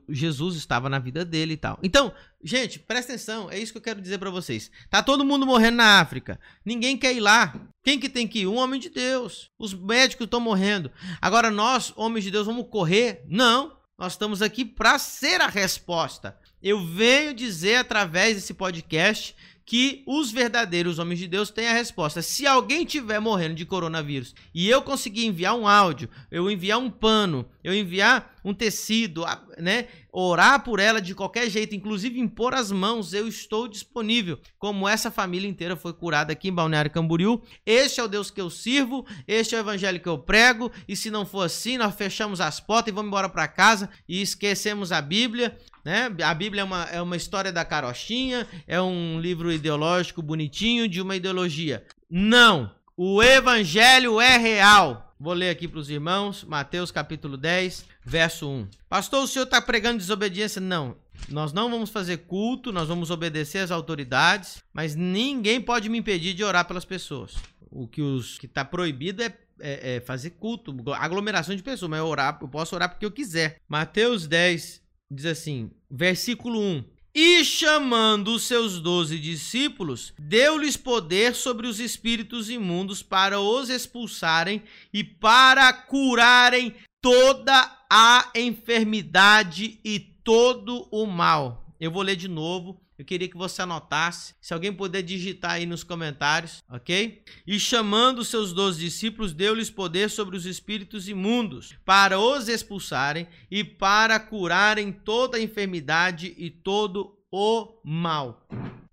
Jesus 0.10 0.56
estava 0.56 0.90
na 0.90 0.98
vida 0.98 1.24
dele 1.24 1.54
e 1.54 1.58
tal. 1.58 1.78
Então, 1.84 2.12
gente, 2.44 2.80
presta 2.80 3.14
atenção, 3.14 3.52
é 3.52 3.60
isso 3.60 3.72
que 3.72 3.78
eu 3.78 3.84
quero 3.84 4.02
dizer 4.02 4.18
para 4.18 4.32
vocês. 4.32 4.72
Tá 4.90 5.04
todo 5.04 5.24
mundo 5.24 5.46
morrendo 5.46 5.78
na 5.78 6.00
África. 6.00 6.40
Ninguém 6.66 6.98
quer 6.98 7.14
ir 7.14 7.20
lá. 7.20 7.56
Quem 7.84 8.00
que 8.00 8.10
tem 8.10 8.28
que 8.28 8.40
ir? 8.40 8.48
Um 8.48 8.56
homem 8.56 8.80
de 8.80 8.90
Deus. 8.90 9.52
Os 9.60 9.76
médicos 9.76 10.26
estão 10.26 10.40
morrendo. 10.40 10.92
Agora 11.22 11.52
nós, 11.52 11.94
homens 11.96 12.24
de 12.24 12.32
Deus, 12.32 12.48
vamos 12.48 12.68
correr? 12.68 13.24
Não. 13.28 13.78
Nós 13.98 14.14
estamos 14.14 14.42
aqui 14.42 14.66
para 14.66 14.98
ser 14.98 15.40
a 15.40 15.48
resposta. 15.48 16.38
Eu 16.62 16.84
venho 16.84 17.34
dizer 17.34 17.76
através 17.76 18.36
desse 18.36 18.56
podcast 18.56 19.36
que 19.66 20.04
os 20.06 20.32
verdadeiros 20.32 21.00
homens 21.00 21.20
de 21.20 21.28
Deus 21.28 21.50
têm 21.50 21.68
a 21.68 21.74
resposta. 21.74 22.22
Se 22.22 22.46
alguém 22.46 22.86
tiver 22.86 23.20
morrendo 23.20 23.56
de 23.56 23.66
coronavírus 23.66 24.36
e 24.54 24.70
eu 24.70 24.82
conseguir 24.82 25.26
enviar 25.26 25.56
um 25.56 25.68
áudio, 25.68 26.10
eu 26.30 26.50
enviar 26.52 26.78
um 26.78 26.90
pano, 26.90 27.50
eu 27.64 27.74
enviar 27.74 28.35
um 28.46 28.54
tecido, 28.54 29.26
né, 29.58 29.88
orar 30.12 30.64
por 30.64 30.80
ela 30.80 31.02
de 31.02 31.16
qualquer 31.16 31.50
jeito, 31.50 31.76
inclusive 31.76 32.20
impor 32.20 32.54
as 32.54 32.72
mãos, 32.72 33.12
eu 33.12 33.28
estou 33.28 33.68
disponível. 33.68 34.40
Como 34.60 34.88
essa 34.88 35.10
família 35.10 35.50
inteira 35.50 35.76
foi 35.76 35.92
curada 35.92 36.32
aqui 36.32 36.50
em 36.50 36.54
Balneário 36.54 36.92
Camboriú, 36.92 37.42
este 37.66 38.00
é 38.00 38.04
o 38.04 38.08
Deus 38.08 38.30
que 38.30 38.40
eu 38.40 38.52
sirvo, 38.52 39.04
este 39.28 39.56
é 39.56 39.58
o 39.58 39.62
evangelho 39.62 40.00
que 40.00 40.08
eu 40.08 40.20
prego, 40.20 40.72
e 40.88 40.96
se 40.96 41.10
não 41.10 41.26
for 41.26 41.42
assim, 41.42 41.76
nós 41.76 41.96
fechamos 41.96 42.40
as 42.40 42.60
portas 42.60 42.92
e 42.92 42.96
vamos 42.96 43.10
embora 43.10 43.28
para 43.28 43.48
casa 43.48 43.90
e 44.08 44.22
esquecemos 44.22 44.92
a 44.92 45.02
Bíblia. 45.02 45.58
Né? 45.84 46.12
A 46.24 46.34
Bíblia 46.34 46.62
é 46.62 46.64
uma, 46.64 46.84
é 46.84 47.02
uma 47.02 47.16
história 47.16 47.52
da 47.52 47.66
carochinha, 47.66 48.48
é 48.68 48.80
um 48.80 49.20
livro 49.20 49.52
ideológico 49.52 50.22
bonitinho 50.22 50.88
de 50.88 51.02
uma 51.02 51.16
ideologia. 51.16 51.84
Não. 52.10 52.72
O 52.96 53.22
evangelho 53.22 54.22
é 54.22 54.38
real. 54.38 55.05
Vou 55.18 55.34
ler 55.34 55.50
aqui 55.50 55.66
para 55.66 55.80
os 55.80 55.90
irmãos, 55.90 56.44
Mateus 56.44 56.92
capítulo 56.92 57.38
10, 57.38 57.86
verso 58.04 58.50
1. 58.50 58.68
Pastor, 58.90 59.24
o 59.24 59.28
senhor 59.28 59.46
está 59.46 59.62
pregando 59.62 59.98
desobediência? 59.98 60.60
Não. 60.60 60.98
Nós 61.30 61.54
não 61.54 61.72
vamos 61.72 61.90
fazer 61.90 62.18
culto, 62.18 62.74
nós 62.74 62.90
vamos 62.90 63.10
obedecer 63.10 63.60
às 63.60 63.72
autoridades, 63.72 64.62
mas 64.74 64.94
ninguém 64.94 65.62
pode 65.62 65.88
me 65.88 65.98
impedir 65.98 66.34
de 66.34 66.44
orar 66.44 66.68
pelas 66.68 66.84
pessoas. 66.84 67.36
O 67.72 67.88
que 67.88 68.02
está 68.44 68.66
proibido 68.66 69.24
é, 69.24 69.34
é, 69.60 69.96
é, 69.96 70.00
fazer 70.02 70.32
culto, 70.32 70.76
aglomeração 70.94 71.56
de 71.56 71.64
pessoas, 71.64 71.90
mas 71.90 72.00
eu, 72.00 72.08
orar, 72.08 72.38
eu 72.42 72.50
posso 72.50 72.76
orar 72.76 72.90
porque 72.90 73.06
eu 73.06 73.12
quiser. 73.12 73.62
Mateus 73.70 74.28
10 74.28 74.82
diz 75.10 75.26
assim, 75.26 75.72
versículo 75.90 76.60
1. 76.60 76.84
E 77.18 77.46
chamando 77.46 78.36
os 78.36 78.44
seus 78.44 78.82
doze 78.82 79.18
discípulos, 79.18 80.14
deu-lhes 80.20 80.76
poder 80.76 81.34
sobre 81.34 81.66
os 81.66 81.80
espíritos 81.80 82.50
imundos 82.50 83.02
para 83.02 83.40
os 83.40 83.70
expulsarem 83.70 84.62
e 84.94 85.02
para 85.02 85.72
curarem 85.72 86.76
toda 87.02 87.72
a 87.90 88.30
enfermidade 88.36 89.80
e 89.82 89.98
todo 89.98 90.90
o 90.92 91.06
mal. 91.06 91.66
Eu 91.80 91.90
vou 91.90 92.02
ler 92.02 92.18
de 92.18 92.28
novo. 92.28 92.85
Eu 92.98 93.04
queria 93.04 93.28
que 93.28 93.38
você 93.38 93.62
anotasse. 93.62 94.36
Se 94.42 94.54
alguém 94.54 94.72
puder 94.72 95.02
digitar 95.02 95.52
aí 95.52 95.66
nos 95.66 95.84
comentários, 95.84 96.64
ok? 96.70 97.24
E 97.46 97.60
chamando 97.60 98.24
seus 98.24 98.54
doze 98.54 98.80
discípulos, 98.80 99.34
deu-lhes 99.34 99.70
poder 99.70 100.10
sobre 100.10 100.38
os 100.38 100.46
espíritos 100.46 101.10
imundos, 101.10 101.76
para 101.84 102.20
os 102.20 102.48
expulsarem 102.48 103.28
e 103.52 103.64
para 103.64 104.20
curarem 104.20 104.92
toda 104.92 105.38
a 105.38 105.42
enfermidade 105.42 106.34
e 106.38 106.50
todo 106.50 107.18
o 107.32 107.82
mal. 107.84 108.48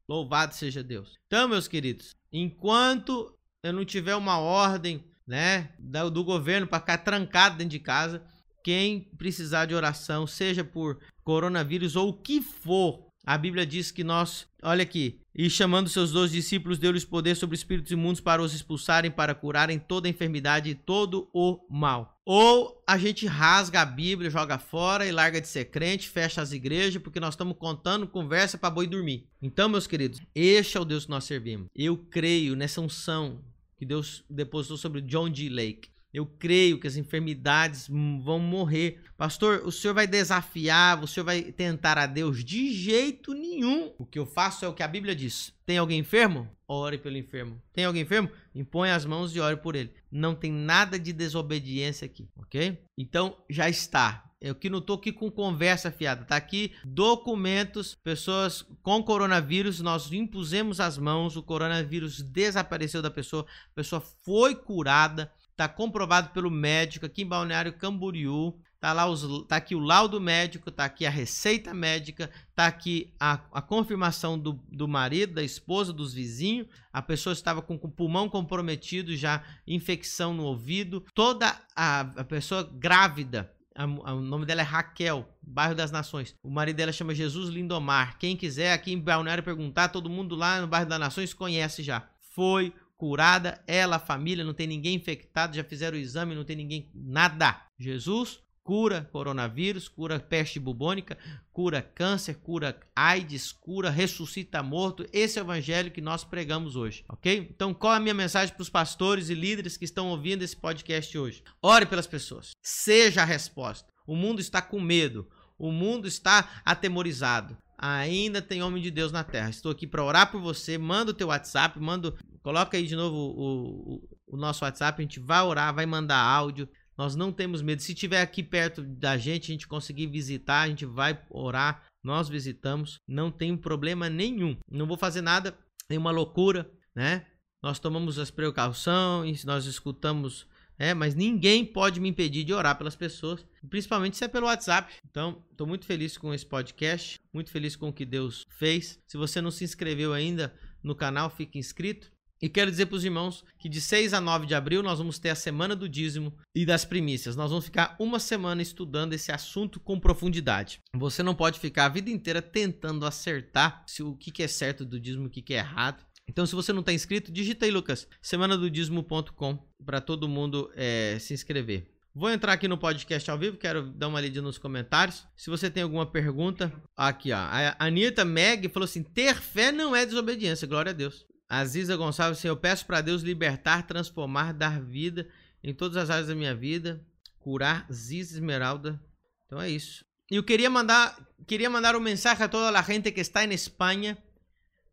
Louvado 0.08 0.54
seja 0.54 0.82
Deus. 0.82 1.14
Então, 1.26 1.48
meus 1.48 1.68
queridos, 1.68 2.14
enquanto 2.32 3.32
eu 3.62 3.72
não 3.72 3.84
tiver 3.84 4.16
uma 4.16 4.38
ordem, 4.38 5.04
né, 5.24 5.70
do 6.12 6.24
governo 6.24 6.66
para 6.66 6.80
ficar 6.80 6.98
trancado 6.98 7.56
dentro 7.56 7.70
de 7.70 7.78
casa, 7.78 8.22
quem 8.64 9.00
precisar 9.16 9.66
de 9.66 9.74
oração, 9.74 10.26
seja 10.26 10.64
por 10.64 11.00
coronavírus 11.22 11.96
ou 11.96 12.10
o 12.10 12.12
que 12.12 12.40
for, 12.40 13.11
a 13.24 13.38
Bíblia 13.38 13.64
diz 13.64 13.90
que 13.90 14.02
nós, 14.02 14.46
olha 14.62 14.82
aqui, 14.82 15.20
e 15.34 15.48
chamando 15.48 15.88
seus 15.88 16.10
dois 16.10 16.32
discípulos, 16.32 16.78
deu-lhes 16.78 17.04
poder 17.04 17.36
sobre 17.36 17.54
espíritos 17.54 17.92
imundos 17.92 18.20
para 18.20 18.42
os 18.42 18.52
expulsarem, 18.52 19.10
para 19.10 19.34
curarem 19.34 19.78
toda 19.78 20.08
enfermidade 20.08 20.70
e 20.70 20.74
todo 20.74 21.28
o 21.32 21.60
mal. 21.70 22.20
Ou 22.24 22.82
a 22.86 22.98
gente 22.98 23.26
rasga 23.26 23.80
a 23.80 23.86
Bíblia, 23.86 24.30
joga 24.30 24.58
fora 24.58 25.06
e 25.06 25.12
larga 25.12 25.40
de 25.40 25.48
ser 25.48 25.66
crente, 25.66 26.08
fecha 26.08 26.42
as 26.42 26.52
igrejas, 26.52 27.02
porque 27.02 27.20
nós 27.20 27.34
estamos 27.34 27.56
contando 27.56 28.06
conversa 28.06 28.58
para 28.58 28.70
boi 28.70 28.86
dormir. 28.86 29.26
Então, 29.40 29.68
meus 29.68 29.86
queridos, 29.86 30.20
este 30.34 30.76
é 30.76 30.80
o 30.80 30.84
Deus 30.84 31.04
que 31.04 31.10
nós 31.10 31.24
servimos. 31.24 31.68
Eu 31.74 31.96
creio 31.96 32.54
nessa 32.54 32.80
unção 32.80 33.40
que 33.76 33.86
Deus 33.86 34.24
depositou 34.28 34.76
sobre 34.76 35.00
John 35.00 35.32
G. 35.32 35.48
Lake. 35.48 35.91
Eu 36.12 36.26
creio 36.26 36.78
que 36.78 36.86
as 36.86 36.96
enfermidades 36.96 37.88
vão 37.88 38.38
morrer. 38.38 39.00
Pastor, 39.16 39.62
o 39.64 39.72
senhor 39.72 39.94
vai 39.94 40.06
desafiar, 40.06 41.02
o 41.02 41.06
senhor 41.06 41.24
vai 41.24 41.42
tentar 41.42 41.96
a 41.96 42.06
Deus? 42.06 42.44
De 42.44 42.70
jeito 42.72 43.32
nenhum. 43.32 43.92
O 43.98 44.04
que 44.04 44.18
eu 44.18 44.26
faço 44.26 44.64
é 44.64 44.68
o 44.68 44.74
que 44.74 44.82
a 44.82 44.88
Bíblia 44.88 45.14
diz. 45.14 45.54
Tem 45.64 45.78
alguém 45.78 46.00
enfermo? 46.00 46.48
Ore 46.68 46.98
pelo 46.98 47.16
enfermo. 47.16 47.60
Tem 47.72 47.84
alguém 47.84 48.02
enfermo? 48.02 48.30
Impõe 48.54 48.90
as 48.90 49.06
mãos 49.06 49.34
e 49.34 49.40
ore 49.40 49.56
por 49.56 49.74
ele. 49.74 49.90
Não 50.10 50.34
tem 50.34 50.52
nada 50.52 50.98
de 50.98 51.12
desobediência 51.12 52.04
aqui, 52.04 52.28
ok? 52.36 52.78
Então 52.98 53.36
já 53.48 53.70
está. 53.70 54.24
Eu 54.42 54.56
que 54.56 54.68
não 54.68 54.80
tô 54.80 54.94
aqui 54.94 55.12
com 55.12 55.30
conversa 55.30 55.92
fiada, 55.92 56.24
tá 56.24 56.34
aqui 56.34 56.72
documentos, 56.84 57.94
pessoas 57.94 58.66
com 58.82 59.00
coronavírus, 59.00 59.80
nós 59.80 60.12
impusemos 60.12 60.80
as 60.80 60.98
mãos, 60.98 61.36
o 61.36 61.44
coronavírus 61.44 62.20
desapareceu 62.20 63.00
da 63.00 63.08
pessoa, 63.08 63.46
a 63.70 63.74
pessoa 63.76 64.00
foi 64.00 64.56
curada, 64.56 65.30
Tá 65.56 65.68
comprovado 65.68 66.30
pelo 66.30 66.50
médico 66.50 67.06
aqui 67.06 67.22
em 67.22 67.26
Balneário 67.26 67.72
Camboriú. 67.72 68.58
Tá 68.80 68.92
lá 68.92 69.06
os, 69.06 69.46
tá 69.46 69.56
aqui 69.56 69.76
o 69.76 69.78
laudo 69.78 70.20
médico, 70.20 70.70
tá 70.70 70.84
aqui 70.84 71.06
a 71.06 71.10
receita 71.10 71.72
médica, 71.72 72.28
tá 72.52 72.66
aqui 72.66 73.14
a, 73.20 73.38
a 73.52 73.62
confirmação 73.62 74.36
do, 74.36 74.60
do 74.68 74.88
marido, 74.88 75.34
da 75.34 75.42
esposa, 75.44 75.92
dos 75.92 76.12
vizinhos. 76.12 76.66
A 76.92 77.00
pessoa 77.00 77.32
estava 77.32 77.62
com, 77.62 77.78
com 77.78 77.86
o 77.86 77.92
pulmão 77.92 78.28
comprometido, 78.28 79.14
já 79.14 79.44
infecção 79.66 80.34
no 80.34 80.42
ouvido. 80.44 81.04
Toda 81.14 81.56
a, 81.76 82.00
a 82.00 82.24
pessoa 82.24 82.68
grávida 82.72 83.52
a, 83.74 83.84
a, 83.84 84.14
o 84.14 84.20
nome 84.20 84.44
dela 84.46 84.60
é 84.60 84.64
Raquel, 84.64 85.28
bairro 85.42 85.74
das 85.74 85.90
Nações. 85.90 86.34
O 86.42 86.50
marido 86.50 86.76
dela 86.76 86.92
chama 86.92 87.14
Jesus 87.14 87.48
Lindomar. 87.48 88.18
Quem 88.18 88.36
quiser 88.36 88.72
aqui 88.72 88.92
em 88.92 88.98
Balneário 88.98 89.42
perguntar, 89.42 89.88
todo 89.88 90.10
mundo 90.10 90.34
lá 90.34 90.60
no 90.60 90.66
bairro 90.66 90.88
das 90.88 91.00
Nações 91.00 91.32
conhece 91.32 91.82
já. 91.82 92.08
Foi 92.34 92.72
curada, 93.02 93.60
ela, 93.66 93.96
a 93.96 93.98
família, 93.98 94.44
não 94.44 94.54
tem 94.54 94.64
ninguém 94.64 94.94
infectado, 94.94 95.56
já 95.56 95.64
fizeram 95.64 95.98
o 95.98 96.00
exame, 96.00 96.36
não 96.36 96.44
tem 96.44 96.54
ninguém, 96.54 96.88
nada. 96.94 97.60
Jesus 97.76 98.38
cura 98.62 99.08
coronavírus, 99.10 99.88
cura 99.88 100.20
peste 100.20 100.60
bubônica, 100.60 101.18
cura 101.52 101.82
câncer, 101.82 102.36
cura 102.36 102.78
AIDS, 102.94 103.50
cura, 103.50 103.90
ressuscita 103.90 104.62
morto. 104.62 105.04
Esse 105.12 105.40
é 105.40 105.42
o 105.42 105.46
evangelho 105.46 105.90
que 105.90 106.00
nós 106.00 106.22
pregamos 106.22 106.76
hoje, 106.76 107.04
ok? 107.08 107.48
Então, 107.50 107.74
qual 107.74 107.94
é 107.94 107.96
a 107.96 108.00
minha 108.00 108.14
mensagem 108.14 108.54
para 108.54 108.62
os 108.62 108.70
pastores 108.70 109.30
e 109.30 109.34
líderes 109.34 109.76
que 109.76 109.84
estão 109.84 110.10
ouvindo 110.10 110.42
esse 110.42 110.56
podcast 110.56 111.18
hoje? 111.18 111.42
Ore 111.60 111.86
pelas 111.86 112.06
pessoas, 112.06 112.52
seja 112.62 113.22
a 113.22 113.24
resposta. 113.24 113.92
O 114.06 114.14
mundo 114.14 114.40
está 114.40 114.62
com 114.62 114.80
medo, 114.80 115.28
o 115.58 115.72
mundo 115.72 116.06
está 116.06 116.62
atemorizado 116.64 117.58
ainda 117.82 118.40
tem 118.40 118.62
homem 118.62 118.80
de 118.80 118.92
Deus 118.92 119.10
na 119.10 119.24
terra. 119.24 119.50
Estou 119.50 119.72
aqui 119.72 119.88
para 119.88 120.04
orar 120.04 120.30
por 120.30 120.40
você. 120.40 120.78
Manda 120.78 121.10
o 121.10 121.14
teu 121.14 121.26
WhatsApp, 121.26 121.80
manda, 121.80 122.14
coloca 122.42 122.76
aí 122.76 122.86
de 122.86 122.96
novo 122.96 123.16
o, 123.16 123.94
o, 123.94 124.08
o, 124.34 124.36
nosso 124.36 124.64
WhatsApp. 124.64 125.00
A 125.00 125.02
gente 125.02 125.20
vai 125.20 125.42
orar, 125.42 125.74
vai 125.74 125.86
mandar 125.86 126.18
áudio. 126.18 126.68
Nós 126.96 127.16
não 127.16 127.32
temos 127.32 127.62
medo. 127.62 127.80
Se 127.82 127.94
tiver 127.94 128.20
aqui 128.20 128.42
perto 128.42 128.82
da 128.82 129.16
gente, 129.16 129.50
a 129.50 129.54
gente 129.54 129.68
conseguir 129.68 130.06
visitar, 130.06 130.62
a 130.62 130.68
gente 130.68 130.84
vai 130.84 131.20
orar. 131.30 131.84
Nós 132.02 132.28
visitamos, 132.28 133.00
não 133.06 133.30
tem 133.30 133.56
problema 133.56 134.10
nenhum. 134.10 134.56
Não 134.70 134.86
vou 134.86 134.96
fazer 134.96 135.22
nada, 135.22 135.56
nenhuma 135.88 136.10
loucura, 136.10 136.70
né? 136.94 137.26
Nós 137.62 137.78
tomamos 137.78 138.18
as 138.18 138.30
precauções, 138.30 139.44
nós 139.44 139.66
escutamos 139.66 140.48
é, 140.78 140.94
mas 140.94 141.14
ninguém 141.14 141.64
pode 141.64 142.00
me 142.00 142.08
impedir 142.08 142.42
de 142.42 142.52
orar 142.52 142.76
pelas 142.76 142.96
pessoas, 142.96 143.46
principalmente 143.70 144.16
se 144.16 144.24
é 144.24 144.28
pelo 144.28 144.46
WhatsApp. 144.46 144.92
Então, 145.08 145.40
estou 145.48 145.64
muito 145.64 145.86
feliz 145.86 146.18
com 146.18 146.34
esse 146.34 146.44
podcast, 146.44 147.20
muito 147.32 147.50
feliz 147.50 147.76
com 147.76 147.90
o 147.90 147.92
que 147.92 148.04
Deus 148.04 148.44
fez. 148.58 148.98
Se 149.06 149.16
você 149.16 149.40
não 149.40 149.52
se 149.52 149.62
inscreveu 149.62 150.12
ainda 150.12 150.52
no 150.82 150.96
canal, 150.96 151.30
fique 151.30 151.56
inscrito. 151.56 152.10
E 152.42 152.48
quero 152.48 152.72
dizer 152.72 152.86
para 152.86 152.96
os 152.96 153.04
irmãos 153.04 153.44
que 153.56 153.68
de 153.68 153.80
6 153.80 154.12
a 154.12 154.20
9 154.20 154.46
de 154.46 154.54
abril 154.54 154.82
nós 154.82 154.98
vamos 154.98 155.16
ter 155.16 155.30
a 155.30 155.34
semana 155.36 155.76
do 155.76 155.88
dízimo 155.88 156.36
e 156.52 156.66
das 156.66 156.84
primícias. 156.84 157.36
Nós 157.36 157.50
vamos 157.50 157.66
ficar 157.66 157.94
uma 158.00 158.18
semana 158.18 158.60
estudando 158.60 159.12
esse 159.12 159.30
assunto 159.30 159.78
com 159.78 160.00
profundidade. 160.00 160.80
Você 160.96 161.22
não 161.22 161.36
pode 161.36 161.60
ficar 161.60 161.86
a 161.86 161.88
vida 161.88 162.10
inteira 162.10 162.42
tentando 162.42 163.06
acertar 163.06 163.84
se 163.86 164.02
o 164.02 164.16
que 164.16 164.42
é 164.42 164.48
certo 164.48 164.84
do 164.84 164.98
dízimo 164.98 165.26
e 165.26 165.28
o 165.28 165.30
que 165.30 165.54
é 165.54 165.58
errado. 165.58 166.04
Então, 166.28 166.44
se 166.44 166.54
você 166.54 166.72
não 166.72 166.80
está 166.80 166.92
inscrito, 166.92 167.30
digita 167.30 167.64
aí, 167.64 167.70
Lucas, 167.70 168.08
semanadodismo.com 168.20 169.58
para 169.84 170.00
todo 170.00 170.28
mundo 170.28 170.68
é, 170.74 171.18
se 171.20 171.34
inscrever. 171.34 171.92
Vou 172.14 172.28
entrar 172.28 172.52
aqui 172.52 172.68
no 172.68 172.76
podcast 172.76 173.30
ao 173.30 173.38
vivo, 173.38 173.56
quero 173.56 173.90
dar 173.90 174.08
uma 174.08 174.20
lida 174.20 174.42
nos 174.42 174.58
comentários. 174.58 175.26
Se 175.36 175.48
você 175.48 175.70
tem 175.70 175.82
alguma 175.82 176.06
pergunta, 176.06 176.72
aqui 176.96 177.32
ó. 177.32 177.36
A 177.38 177.86
Anitta 177.86 178.24
Meg 178.24 178.68
falou 178.68 178.84
assim: 178.84 179.02
ter 179.02 179.36
fé 179.36 179.72
não 179.72 179.96
é 179.96 180.04
desobediência, 180.04 180.68
glória 180.68 180.90
a 180.90 180.92
Deus. 180.92 181.24
Aziza 181.60 181.96
Gonçalves, 181.96 182.38
assim, 182.38 182.48
eu 182.48 182.56
peço 182.56 182.86
para 182.86 183.00
Deus 183.00 183.22
libertar, 183.22 183.86
transformar, 183.86 184.52
dar 184.52 184.80
vida 184.80 185.28
em 185.62 185.74
todas 185.74 185.96
as 185.96 186.10
áreas 186.10 186.28
da 186.28 186.34
minha 186.34 186.54
vida, 186.54 187.04
curar 187.38 187.86
Ziz 187.92 188.32
Esmeralda. 188.32 189.00
Então 189.46 189.60
é 189.60 189.68
isso. 189.68 190.04
Eu 190.30 190.42
queria 190.42 190.70
mandar, 190.70 191.16
queria 191.46 191.68
mandar 191.68 191.94
um 191.94 192.00
mensagem 192.00 192.44
a 192.44 192.48
toda 192.48 192.78
a 192.78 192.82
gente 192.82 193.12
que 193.12 193.20
está 193.20 193.44
em 193.44 193.52
Espanha 193.52 194.16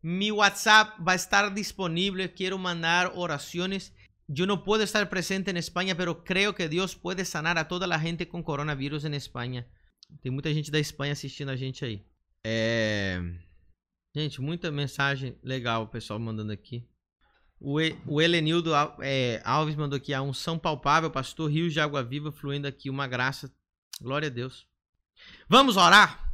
Mi 0.02 0.32
WhatsApp 0.32 1.02
va 1.02 1.12
a 1.12 1.14
estar 1.14 1.52
disponible. 1.52 2.28
Quiero 2.28 2.58
mandar 2.58 3.12
oraciones. 3.14 3.92
Yo 4.26 4.46
no 4.46 4.64
puedo 4.64 4.82
estar 4.82 5.08
presente 5.10 5.50
en 5.50 5.56
España, 5.56 5.94
pero 5.94 6.24
creo 6.24 6.54
que 6.54 6.68
Dios 6.68 6.94
puede 6.94 7.24
sanar 7.24 7.58
a 7.58 7.68
toda 7.68 7.86
la 7.86 7.98
gente 7.98 8.26
com 8.26 8.42
coronavírus 8.42 9.04
em 9.04 9.14
Espanha. 9.14 9.66
Tem 10.22 10.32
muita 10.32 10.52
gente 10.54 10.70
da 10.70 10.78
Espanha 10.78 11.12
assistindo 11.12 11.50
a 11.50 11.56
gente 11.56 11.84
aí. 11.84 12.02
É... 12.42 13.20
Gente, 14.14 14.40
muita 14.40 14.72
mensagem 14.72 15.38
legal 15.42 15.84
o 15.84 15.88
pessoal 15.88 16.18
mandando 16.18 16.50
aqui. 16.52 16.84
O, 17.60 17.80
e, 17.80 17.96
o 18.06 18.20
Helenildo 18.20 18.72
é, 19.00 19.40
Alves 19.44 19.76
mandou 19.76 19.96
aqui 19.96 20.12
a 20.12 20.20
unção 20.20 20.58
palpável, 20.58 21.10
pastor, 21.10 21.50
rios 21.50 21.72
de 21.72 21.80
água 21.80 22.02
viva 22.02 22.32
fluindo 22.32 22.66
aqui, 22.66 22.90
uma 22.90 23.06
graça. 23.06 23.52
Glória 24.00 24.26
a 24.26 24.30
Deus. 24.30 24.66
Vamos 25.48 25.76
orar? 25.76 26.28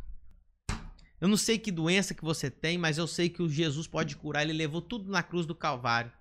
Eu 1.21 1.29
não 1.29 1.37
sei 1.37 1.59
que 1.59 1.71
doença 1.71 2.15
que 2.15 2.25
você 2.25 2.51
tem, 2.51 2.79
mas 2.79 2.97
eu 2.97 3.07
sei 3.07 3.29
que 3.29 3.43
o 3.43 3.49
Jesus 3.49 3.87
pode 3.87 4.17
curar. 4.17 4.43
Ele 4.43 4.53
levou 4.53 4.81
tudo 4.81 5.11
na 5.11 5.23
cruz 5.23 5.45
do 5.45 5.55
Calvário. 5.55 6.13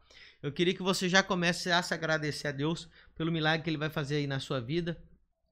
Eu 0.41 0.51
queria 0.51 0.73
que 0.73 0.83
você 0.83 1.07
já 1.07 1.23
comece 1.23 1.71
a 1.71 1.81
se 1.81 1.93
agradecer 1.93 2.49
a 2.49 2.51
Deus 2.51 2.89
pelo 3.15 3.31
milagre 3.31 3.63
que 3.63 3.69
ele 3.69 3.77
vai 3.77 3.89
fazer 3.89 4.17
aí 4.17 4.27
na 4.27 4.39
sua 4.39 4.59
vida. 4.59 5.01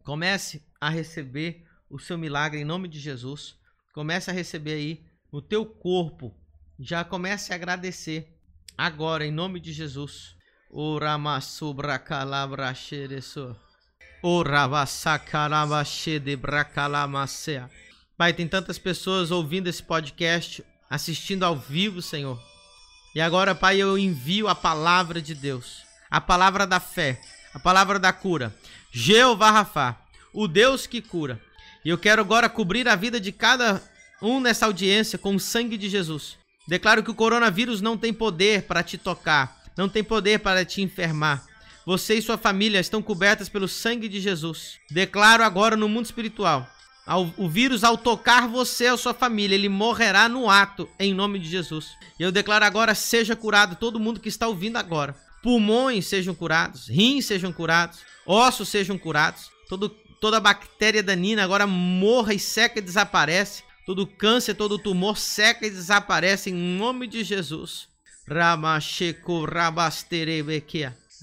Comece 0.03 0.65
a 0.81 0.89
receber 0.89 1.65
o 1.89 1.99
seu 1.99 2.17
milagre 2.17 2.59
em 2.59 2.65
nome 2.65 2.87
de 2.87 2.99
Jesus. 2.99 3.55
Comece 3.93 4.29
a 4.29 4.33
receber 4.33 4.73
aí 4.73 5.05
o 5.33 5.41
teu 5.41 5.65
corpo. 5.65 6.31
Já 6.79 7.03
comece 7.03 7.51
a 7.51 7.55
agradecer. 7.55 8.29
agora, 8.77 9.25
em 9.25 9.31
nome 9.31 9.59
de 9.59 9.73
Jesus. 9.73 10.35
Pai, 18.15 18.31
tem 18.31 18.47
tantas 18.47 18.77
pessoas 18.77 19.31
ouvindo 19.31 19.67
esse 19.67 19.81
podcast, 19.81 20.63
assistindo 20.87 21.43
ao 21.43 21.55
vivo, 21.55 21.99
Senhor. 21.99 22.39
E 23.15 23.19
agora, 23.19 23.55
Pai, 23.55 23.77
eu 23.77 23.97
envio 23.97 24.47
a 24.47 24.53
palavra 24.53 25.19
de 25.19 25.33
Deus, 25.33 25.83
a 26.11 26.21
palavra 26.21 26.67
da 26.67 26.79
fé, 26.79 27.19
a 27.55 27.59
palavra 27.59 27.97
da 27.99 28.13
cura. 28.13 28.55
Jeová 28.91 29.49
Rafa, 29.49 29.97
o 30.31 30.47
Deus 30.47 30.85
que 30.85 31.01
cura. 31.01 31.41
E 31.83 31.89
eu 31.89 31.97
quero 31.97 32.21
agora 32.21 32.47
cobrir 32.47 32.87
a 32.87 32.95
vida 32.95 33.19
de 33.19 33.31
cada 33.31 33.81
um 34.23 34.39
nessa 34.39 34.65
audiência 34.65 35.19
com 35.19 35.35
o 35.35 35.39
sangue 35.39 35.77
de 35.77 35.89
Jesus. 35.89 36.37
Declaro 36.67 37.03
que 37.03 37.11
o 37.11 37.15
coronavírus 37.15 37.81
não 37.81 37.97
tem 37.97 38.13
poder 38.13 38.63
para 38.63 38.81
te 38.81 38.97
tocar, 38.97 39.61
não 39.77 39.89
tem 39.89 40.03
poder 40.03 40.39
para 40.39 40.63
te 40.63 40.81
enfermar. 40.81 41.45
Você 41.85 42.15
e 42.15 42.21
sua 42.21 42.37
família 42.37 42.79
estão 42.79 43.01
cobertas 43.01 43.49
pelo 43.49 43.67
sangue 43.67 44.07
de 44.07 44.21
Jesus. 44.21 44.77
Declaro 44.89 45.43
agora 45.43 45.75
no 45.75 45.89
mundo 45.89 46.05
espiritual: 46.05 46.65
o 47.37 47.49
vírus, 47.49 47.83
ao 47.83 47.97
tocar 47.97 48.47
você 48.47 48.89
ou 48.89 48.97
sua 48.97 49.13
família, 49.13 49.55
ele 49.55 49.67
morrerá 49.67 50.29
no 50.29 50.49
ato, 50.49 50.89
em 50.97 51.13
nome 51.13 51.37
de 51.37 51.49
Jesus. 51.49 51.89
Eu 52.17 52.31
declaro 52.31 52.63
agora: 52.63 52.95
seja 52.95 53.35
curado 53.35 53.75
todo 53.75 53.99
mundo 53.99 54.21
que 54.21 54.29
está 54.29 54.47
ouvindo 54.47 54.77
agora. 54.77 55.15
Pulmões 55.41 56.05
sejam 56.05 56.33
curados, 56.33 56.87
rins 56.87 57.25
sejam 57.25 57.51
curados, 57.51 57.99
ossos 58.25 58.69
sejam 58.69 58.97
curados, 58.97 59.51
todo, 59.67 59.89
toda 60.21 60.39
bactéria 60.39 61.03
danina 61.03 61.43
agora 61.43 61.67
morra 61.67 62.33
e 62.33 62.39
seca 62.39 62.79
e 62.79 62.81
desaparece. 62.81 63.63
Todo 63.85 64.07
câncer, 64.07 64.53
todo 64.53 64.79
tumor 64.79 65.17
seca 65.17 65.67
e 65.67 65.69
desaparece 65.69 66.49
em 66.49 66.53
nome 66.53 67.05
de 67.05 67.23
Jesus. 67.23 67.89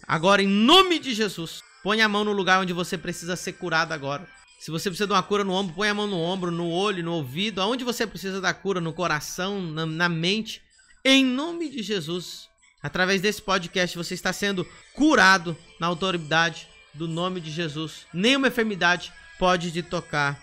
Agora, 0.06 0.42
em 0.42 0.46
nome 0.46 0.98
de 0.98 1.14
Jesus, 1.14 1.62
põe 1.82 2.02
a 2.02 2.08
mão 2.08 2.24
no 2.24 2.32
lugar 2.32 2.60
onde 2.60 2.72
você 2.72 2.98
precisa 2.98 3.34
ser 3.36 3.54
curado 3.54 3.92
agora. 3.92 4.28
Se 4.58 4.70
você 4.70 4.90
precisa 4.90 5.06
de 5.06 5.14
uma 5.14 5.22
cura 5.22 5.42
no 5.42 5.52
ombro, 5.52 5.74
põe 5.74 5.88
a 5.88 5.94
mão 5.94 6.06
no 6.06 6.18
ombro, 6.18 6.50
no 6.50 6.68
olho, 6.68 7.02
no 7.02 7.14
ouvido, 7.14 7.62
aonde 7.62 7.82
você 7.82 8.06
precisa 8.06 8.42
da 8.42 8.52
cura, 8.52 8.78
no 8.78 8.92
coração, 8.92 9.62
na, 9.62 9.86
na 9.86 10.08
mente. 10.08 10.60
Em 11.02 11.24
nome 11.24 11.70
de 11.70 11.82
Jesus, 11.82 12.46
através 12.82 13.22
desse 13.22 13.40
podcast, 13.40 13.96
você 13.96 14.12
está 14.12 14.34
sendo 14.34 14.68
curado 14.92 15.56
na 15.80 15.86
autoridade 15.86 16.68
do 16.92 17.08
nome 17.08 17.40
de 17.40 17.50
Jesus. 17.50 18.04
Nenhuma 18.12 18.48
enfermidade 18.48 19.10
pode 19.38 19.72
te 19.72 19.82
tocar. 19.82 20.38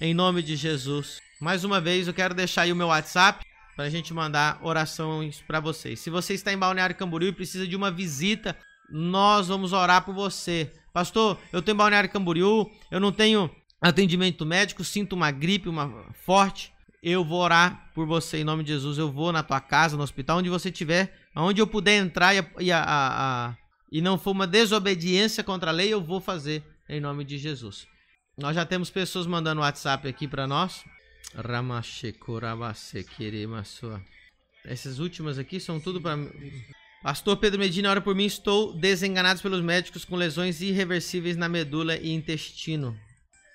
Em 0.00 0.12
nome 0.12 0.42
de 0.42 0.56
Jesus. 0.56 1.20
Mais 1.40 1.64
uma 1.64 1.80
vez, 1.80 2.06
eu 2.06 2.12
quero 2.12 2.34
deixar 2.34 2.62
aí 2.62 2.72
o 2.72 2.76
meu 2.76 2.88
WhatsApp 2.88 3.46
para 3.74 3.86
a 3.86 3.88
gente 3.88 4.12
mandar 4.12 4.58
orações 4.62 5.40
para 5.40 5.58
vocês. 5.58 5.98
Se 5.98 6.10
você 6.10 6.34
está 6.34 6.52
em 6.52 6.58
Balneário 6.58 6.94
Camboriú 6.94 7.30
e 7.30 7.32
precisa 7.32 7.66
de 7.66 7.74
uma 7.74 7.90
visita, 7.90 8.54
nós 8.90 9.48
vamos 9.48 9.72
orar 9.72 10.04
por 10.04 10.14
você. 10.14 10.70
Pastor, 10.92 11.38
eu 11.50 11.64
em 11.66 11.74
Balneário 11.74 12.10
Camboriú, 12.10 12.70
eu 12.90 13.00
não 13.00 13.10
tenho 13.10 13.50
atendimento 13.80 14.44
médico, 14.44 14.84
sinto 14.84 15.14
uma 15.14 15.30
gripe, 15.30 15.66
uma 15.66 16.12
forte. 16.12 16.70
Eu 17.02 17.24
vou 17.24 17.40
orar 17.40 17.90
por 17.94 18.06
você 18.06 18.40
em 18.40 18.44
nome 18.44 18.62
de 18.62 18.74
Jesus. 18.74 18.98
Eu 18.98 19.10
vou 19.10 19.32
na 19.32 19.42
tua 19.42 19.62
casa, 19.62 19.96
no 19.96 20.02
hospital, 20.02 20.40
onde 20.40 20.50
você 20.50 20.68
estiver, 20.68 21.16
aonde 21.34 21.58
eu 21.58 21.66
puder 21.66 21.96
entrar 21.96 22.34
e, 22.34 22.46
e, 22.58 22.70
a, 22.70 22.82
a, 22.82 23.46
a, 23.46 23.56
e 23.90 24.02
não 24.02 24.18
for 24.18 24.32
uma 24.32 24.46
desobediência 24.46 25.42
contra 25.42 25.70
a 25.70 25.72
lei, 25.72 25.90
eu 25.90 26.02
vou 26.02 26.20
fazer 26.20 26.62
em 26.86 27.00
nome 27.00 27.24
de 27.24 27.38
Jesus. 27.38 27.86
Nós 28.36 28.54
já 28.54 28.66
temos 28.66 28.90
pessoas 28.90 29.26
mandando 29.26 29.62
WhatsApp 29.62 30.06
aqui 30.06 30.28
para 30.28 30.46
nós. 30.46 30.84
Essas 34.64 34.98
últimas 34.98 35.38
aqui 35.38 35.58
são 35.58 35.80
tudo 35.80 36.00
para 36.00 36.18
Pastor 37.02 37.38
Pedro 37.38 37.58
Medina, 37.58 37.90
ora 37.90 38.00
por 38.00 38.14
mim, 38.14 38.26
estou 38.26 38.74
desenganado 38.74 39.40
pelos 39.40 39.62
médicos 39.62 40.04
com 40.04 40.16
lesões 40.16 40.60
irreversíveis 40.60 41.34
na 41.34 41.48
medula 41.48 41.96
e 41.96 42.10
intestino. 42.10 42.94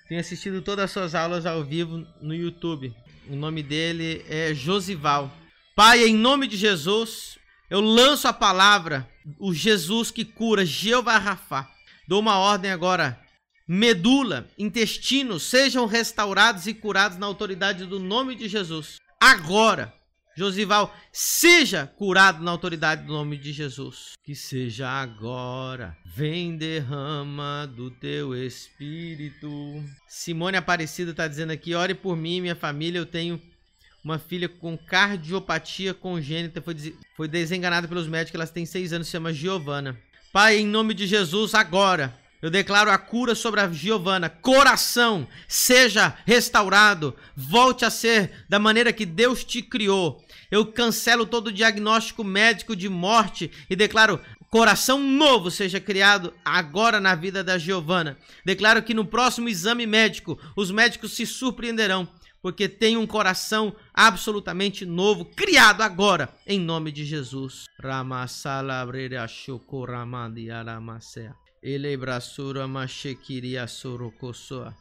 Tenho 0.08 0.20
assistido 0.20 0.62
todas 0.62 0.86
as 0.86 0.90
suas 0.90 1.14
aulas 1.14 1.46
ao 1.46 1.62
vivo 1.62 2.04
no 2.20 2.34
YouTube. 2.34 2.92
O 3.28 3.36
nome 3.36 3.62
dele 3.62 4.24
é 4.28 4.52
Josival. 4.52 5.32
Pai, 5.76 6.04
em 6.04 6.16
nome 6.16 6.48
de 6.48 6.56
Jesus, 6.56 7.38
eu 7.70 7.80
lanço 7.80 8.26
a 8.26 8.32
palavra, 8.32 9.08
o 9.38 9.54
Jesus 9.54 10.10
que 10.10 10.24
cura, 10.24 10.66
Jeová 10.66 11.18
Rafa. 11.18 11.68
Dou 12.08 12.20
uma 12.20 12.38
ordem 12.38 12.70
agora 12.70 13.20
medula, 13.66 14.48
intestino 14.58 15.40
sejam 15.40 15.86
restaurados 15.86 16.66
e 16.66 16.74
curados 16.74 17.18
na 17.18 17.26
autoridade 17.26 17.84
do 17.84 17.98
nome 17.98 18.34
de 18.34 18.48
Jesus. 18.48 18.98
Agora, 19.20 19.92
Josival, 20.36 20.94
seja 21.10 21.86
curado 21.86 22.44
na 22.44 22.50
autoridade 22.50 23.04
do 23.04 23.12
nome 23.12 23.38
de 23.38 23.54
Jesus. 23.54 24.12
Que 24.22 24.34
seja 24.34 24.86
agora. 24.86 25.96
Vem 26.04 26.56
derrama 26.56 27.66
do 27.66 27.90
teu 27.90 28.34
espírito. 28.36 29.82
Simone 30.06 30.58
Aparecida 30.58 31.12
está 31.12 31.26
dizendo 31.26 31.52
aqui: 31.52 31.74
ore 31.74 31.94
por 31.94 32.14
mim 32.14 32.42
minha 32.42 32.54
família. 32.54 32.98
Eu 32.98 33.06
tenho 33.06 33.40
uma 34.04 34.18
filha 34.18 34.46
com 34.46 34.76
cardiopatia 34.76 35.94
congênita. 35.94 36.60
Foi, 36.60 36.76
foi 37.16 37.26
desenganada 37.26 37.88
pelos 37.88 38.06
médicos. 38.06 38.38
Ela 38.38 38.46
tem 38.46 38.66
seis 38.66 38.92
anos, 38.92 39.06
se 39.06 39.12
chama 39.12 39.32
Giovana. 39.32 39.98
Pai, 40.34 40.58
em 40.58 40.66
nome 40.66 40.92
de 40.92 41.06
Jesus, 41.06 41.54
agora 41.54 42.14
eu 42.42 42.50
declaro 42.50 42.90
a 42.90 42.98
cura 42.98 43.34
sobre 43.34 43.60
a 43.60 43.68
Giovana. 43.68 44.28
Coração, 44.28 45.26
seja 45.48 46.16
restaurado. 46.26 47.16
Volte 47.34 47.84
a 47.84 47.90
ser 47.90 48.44
da 48.48 48.58
maneira 48.58 48.92
que 48.92 49.06
Deus 49.06 49.42
te 49.44 49.62
criou. 49.62 50.22
Eu 50.50 50.66
cancelo 50.66 51.26
todo 51.26 51.52
diagnóstico 51.52 52.22
médico 52.22 52.76
de 52.76 52.88
morte 52.88 53.50
e 53.68 53.74
declaro 53.74 54.20
coração 54.50 55.00
novo 55.00 55.50
seja 55.50 55.80
criado 55.80 56.32
agora 56.44 57.00
na 57.00 57.14
vida 57.14 57.42
da 57.42 57.58
Giovana. 57.58 58.16
Declaro 58.44 58.82
que 58.82 58.94
no 58.94 59.04
próximo 59.04 59.48
exame 59.48 59.86
médico 59.86 60.38
os 60.54 60.70
médicos 60.70 61.12
se 61.12 61.26
surpreenderão, 61.26 62.08
porque 62.40 62.68
tem 62.68 62.96
um 62.96 63.06
coração 63.06 63.74
absolutamente 63.92 64.86
novo 64.86 65.24
criado 65.24 65.82
agora 65.82 66.28
em 66.46 66.60
nome 66.60 66.92
de 66.92 67.04
Jesus. 67.04 67.64
Ele 71.02 71.45
brasura 71.98 72.68
machequiria 72.68 73.66
sorocosoa. 73.66 74.72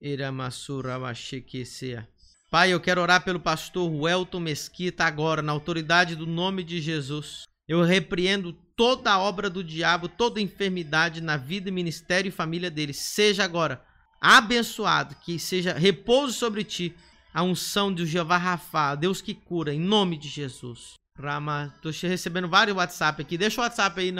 Iramasura 0.00 0.98
machequecea. 0.98 2.08
Pai, 2.50 2.72
eu 2.72 2.80
quero 2.80 3.02
orar 3.02 3.22
pelo 3.22 3.38
pastor 3.38 3.92
Welton 3.92 4.40
Mesquita 4.40 5.04
agora, 5.04 5.42
na 5.42 5.52
autoridade 5.52 6.16
do 6.16 6.26
nome 6.26 6.64
de 6.64 6.80
Jesus. 6.80 7.42
Eu 7.68 7.82
repreendo 7.82 8.54
toda 8.74 9.12
a 9.12 9.20
obra 9.20 9.50
do 9.50 9.62
diabo, 9.62 10.08
toda 10.08 10.40
enfermidade 10.40 11.20
na 11.20 11.36
vida, 11.36 11.70
ministério 11.70 12.30
e 12.30 12.32
família 12.32 12.70
dele. 12.70 12.94
Seja 12.94 13.44
agora 13.44 13.84
abençoado, 14.18 15.16
que 15.16 15.38
seja 15.38 15.74
repouso 15.74 16.32
sobre 16.32 16.64
ti 16.64 16.96
a 17.34 17.42
unção 17.42 17.92
de 17.92 18.06
Jeová 18.06 18.38
Rafa, 18.38 18.94
Deus 18.94 19.20
que 19.20 19.34
cura, 19.34 19.74
em 19.74 19.80
nome 19.80 20.16
de 20.16 20.28
Jesus. 20.28 20.94
Rama, 21.18 21.74
tô 21.82 21.90
recebendo 21.90 22.48
vários 22.48 22.74
WhatsApp 22.74 23.20
aqui. 23.20 23.36
Deixa 23.36 23.60
o 23.60 23.64
WhatsApp 23.64 24.00
aí 24.00 24.10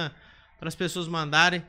para 0.59 0.69
as 0.69 0.75
pessoas 0.75 1.09
mandarem. 1.09 1.65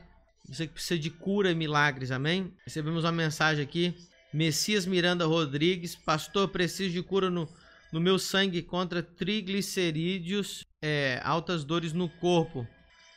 Você 0.48 0.66
que 0.66 0.74
precisa 0.74 0.98
de 0.98 1.10
cura 1.10 1.50
e 1.50 1.54
milagres, 1.54 2.10
amém? 2.10 2.52
Recebemos 2.64 3.04
uma 3.04 3.12
mensagem 3.12 3.62
aqui. 3.62 3.94
Messias 4.32 4.86
Miranda 4.86 5.26
Rodrigues, 5.26 5.94
pastor, 5.94 6.48
preciso 6.48 6.92
de 6.92 7.02
cura 7.02 7.30
no, 7.30 7.48
no 7.92 8.00
meu 8.00 8.18
sangue 8.18 8.62
contra 8.62 9.02
triglicerídeos, 9.02 10.64
é, 10.80 11.20
altas 11.22 11.64
dores 11.64 11.92
no 11.92 12.08
corpo. 12.08 12.66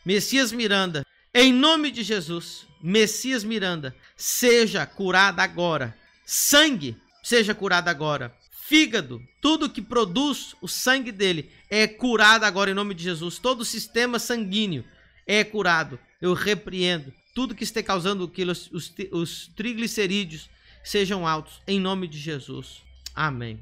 Messias 0.05 0.51
Miranda, 0.51 1.05
em 1.33 1.51
nome 1.51 1.89
de 1.89 2.03
Jesus, 2.03 2.67
Messias 2.81 3.43
Miranda, 3.43 3.95
seja 4.15 4.85
curada 4.85 5.41
agora. 5.41 5.97
Sangue, 6.25 6.97
seja 7.23 7.55
curado 7.55 7.87
agora. 7.87 8.35
Fígado, 8.51 9.21
tudo 9.41 9.69
que 9.69 9.81
produz 9.81 10.55
o 10.61 10.67
sangue 10.67 11.11
dele 11.11 11.51
é 11.69 11.87
curado 11.87 12.45
agora 12.45 12.71
em 12.71 12.73
nome 12.73 12.93
de 12.93 13.03
Jesus. 13.03 13.39
Todo 13.39 13.61
o 13.61 13.65
sistema 13.65 14.19
sanguíneo 14.19 14.83
é 15.25 15.43
curado 15.43 15.99
eu 16.21 16.33
repreendo 16.33 17.13
tudo 17.33 17.53
que 17.53 17.63
esteja 17.63 17.85
causando 17.85 18.27
que 18.27 18.43
os, 18.43 18.71
os, 18.71 18.93
os 19.11 19.47
triglicerídeos 19.55 20.49
sejam 20.83 21.27
altos, 21.27 21.61
em 21.67 21.79
nome 21.79 22.07
de 22.07 22.17
Jesus. 22.17 22.81
Amém. 23.13 23.59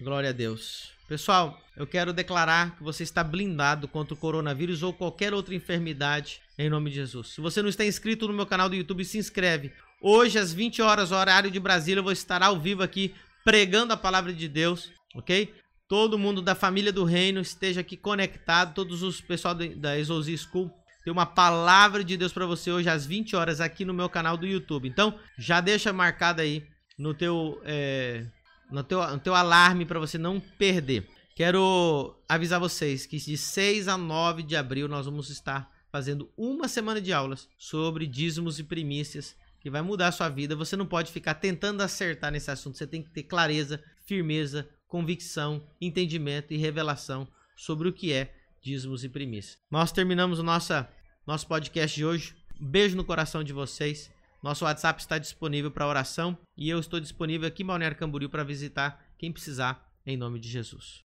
Glória 0.00 0.30
a 0.30 0.32
Deus. 0.32 0.90
Pessoal, 1.08 1.60
eu 1.76 1.86
quero 1.86 2.12
declarar 2.12 2.76
que 2.76 2.82
você 2.82 3.02
está 3.02 3.22
blindado 3.22 3.86
contra 3.86 4.14
o 4.14 4.16
coronavírus 4.16 4.82
ou 4.82 4.92
qualquer 4.92 5.32
outra 5.32 5.54
enfermidade 5.54 6.40
em 6.58 6.70
nome 6.70 6.90
de 6.90 6.96
Jesus. 6.96 7.28
Se 7.28 7.40
você 7.40 7.62
não 7.62 7.68
está 7.68 7.84
inscrito 7.84 8.26
no 8.26 8.34
meu 8.34 8.46
canal 8.46 8.68
do 8.68 8.74
YouTube, 8.74 9.04
se 9.04 9.18
inscreve. 9.18 9.72
Hoje, 10.00 10.38
às 10.38 10.52
20 10.52 10.82
horas, 10.82 11.12
horário 11.12 11.50
de 11.50 11.60
Brasília, 11.60 12.00
eu 12.00 12.04
vou 12.04 12.12
estar 12.12 12.42
ao 12.42 12.58
vivo 12.58 12.82
aqui 12.82 13.14
pregando 13.44 13.92
a 13.92 13.96
palavra 13.96 14.32
de 14.32 14.48
Deus, 14.48 14.90
ok? 15.14 15.52
Todo 15.92 16.18
mundo 16.18 16.40
da 16.40 16.54
família 16.54 16.90
do 16.90 17.04
reino 17.04 17.42
esteja 17.42 17.82
aqui 17.82 17.98
conectado, 17.98 18.72
todos 18.72 19.02
os 19.02 19.20
pessoal 19.20 19.54
da 19.54 19.98
Exouzi 19.98 20.38
School. 20.38 20.72
Tem 21.04 21.12
uma 21.12 21.26
palavra 21.26 22.02
de 22.02 22.16
Deus 22.16 22.32
para 22.32 22.46
você 22.46 22.72
hoje 22.72 22.88
às 22.88 23.04
20 23.04 23.36
horas 23.36 23.60
aqui 23.60 23.84
no 23.84 23.92
meu 23.92 24.08
canal 24.08 24.38
do 24.38 24.46
YouTube. 24.46 24.88
Então, 24.88 25.18
já 25.36 25.60
deixa 25.60 25.92
marcado 25.92 26.40
aí 26.40 26.66
no 26.96 27.12
teu, 27.12 27.60
é, 27.66 28.24
no 28.70 28.82
teu, 28.82 29.06
no 29.06 29.18
teu 29.18 29.34
alarme 29.34 29.84
para 29.84 30.00
você 30.00 30.16
não 30.16 30.40
perder. 30.40 31.06
Quero 31.36 32.16
avisar 32.26 32.58
vocês 32.58 33.04
que 33.04 33.18
de 33.18 33.36
6 33.36 33.86
a 33.86 33.98
9 33.98 34.44
de 34.44 34.56
abril 34.56 34.88
nós 34.88 35.04
vamos 35.04 35.28
estar 35.28 35.70
fazendo 35.90 36.32
uma 36.38 36.68
semana 36.68 37.02
de 37.02 37.12
aulas 37.12 37.50
sobre 37.58 38.06
dízimos 38.06 38.58
e 38.58 38.64
primícias 38.64 39.36
que 39.60 39.68
vai 39.68 39.82
mudar 39.82 40.08
a 40.08 40.12
sua 40.12 40.30
vida. 40.30 40.56
Você 40.56 40.74
não 40.74 40.86
pode 40.86 41.12
ficar 41.12 41.34
tentando 41.34 41.82
acertar 41.82 42.32
nesse 42.32 42.50
assunto, 42.50 42.78
você 42.78 42.86
tem 42.86 43.02
que 43.02 43.10
ter 43.10 43.24
clareza, 43.24 43.78
firmeza, 44.06 44.66
convicção, 44.92 45.66
entendimento 45.80 46.52
e 46.52 46.58
revelação 46.58 47.26
sobre 47.56 47.88
o 47.88 47.92
que 47.94 48.12
é 48.12 48.34
dízimos 48.60 49.02
e 49.02 49.08
primícias. 49.08 49.56
Nós 49.70 49.90
terminamos 49.90 50.38
o 50.38 50.42
nossa, 50.42 50.86
nosso 51.26 51.46
podcast 51.46 51.96
de 51.96 52.04
hoje. 52.04 52.34
Um 52.60 52.66
beijo 52.66 52.94
no 52.94 53.02
coração 53.02 53.42
de 53.42 53.54
vocês. 53.54 54.10
Nosso 54.42 54.66
WhatsApp 54.66 55.00
está 55.00 55.16
disponível 55.16 55.70
para 55.70 55.88
oração 55.88 56.36
e 56.54 56.68
eu 56.68 56.78
estou 56.78 57.00
disponível 57.00 57.48
aqui 57.48 57.62
em 57.62 57.66
Balneário 57.66 57.96
Camboriú 57.96 58.28
para 58.28 58.44
visitar 58.44 59.02
quem 59.16 59.32
precisar, 59.32 59.90
em 60.04 60.14
nome 60.14 60.38
de 60.38 60.50
Jesus. 60.50 61.00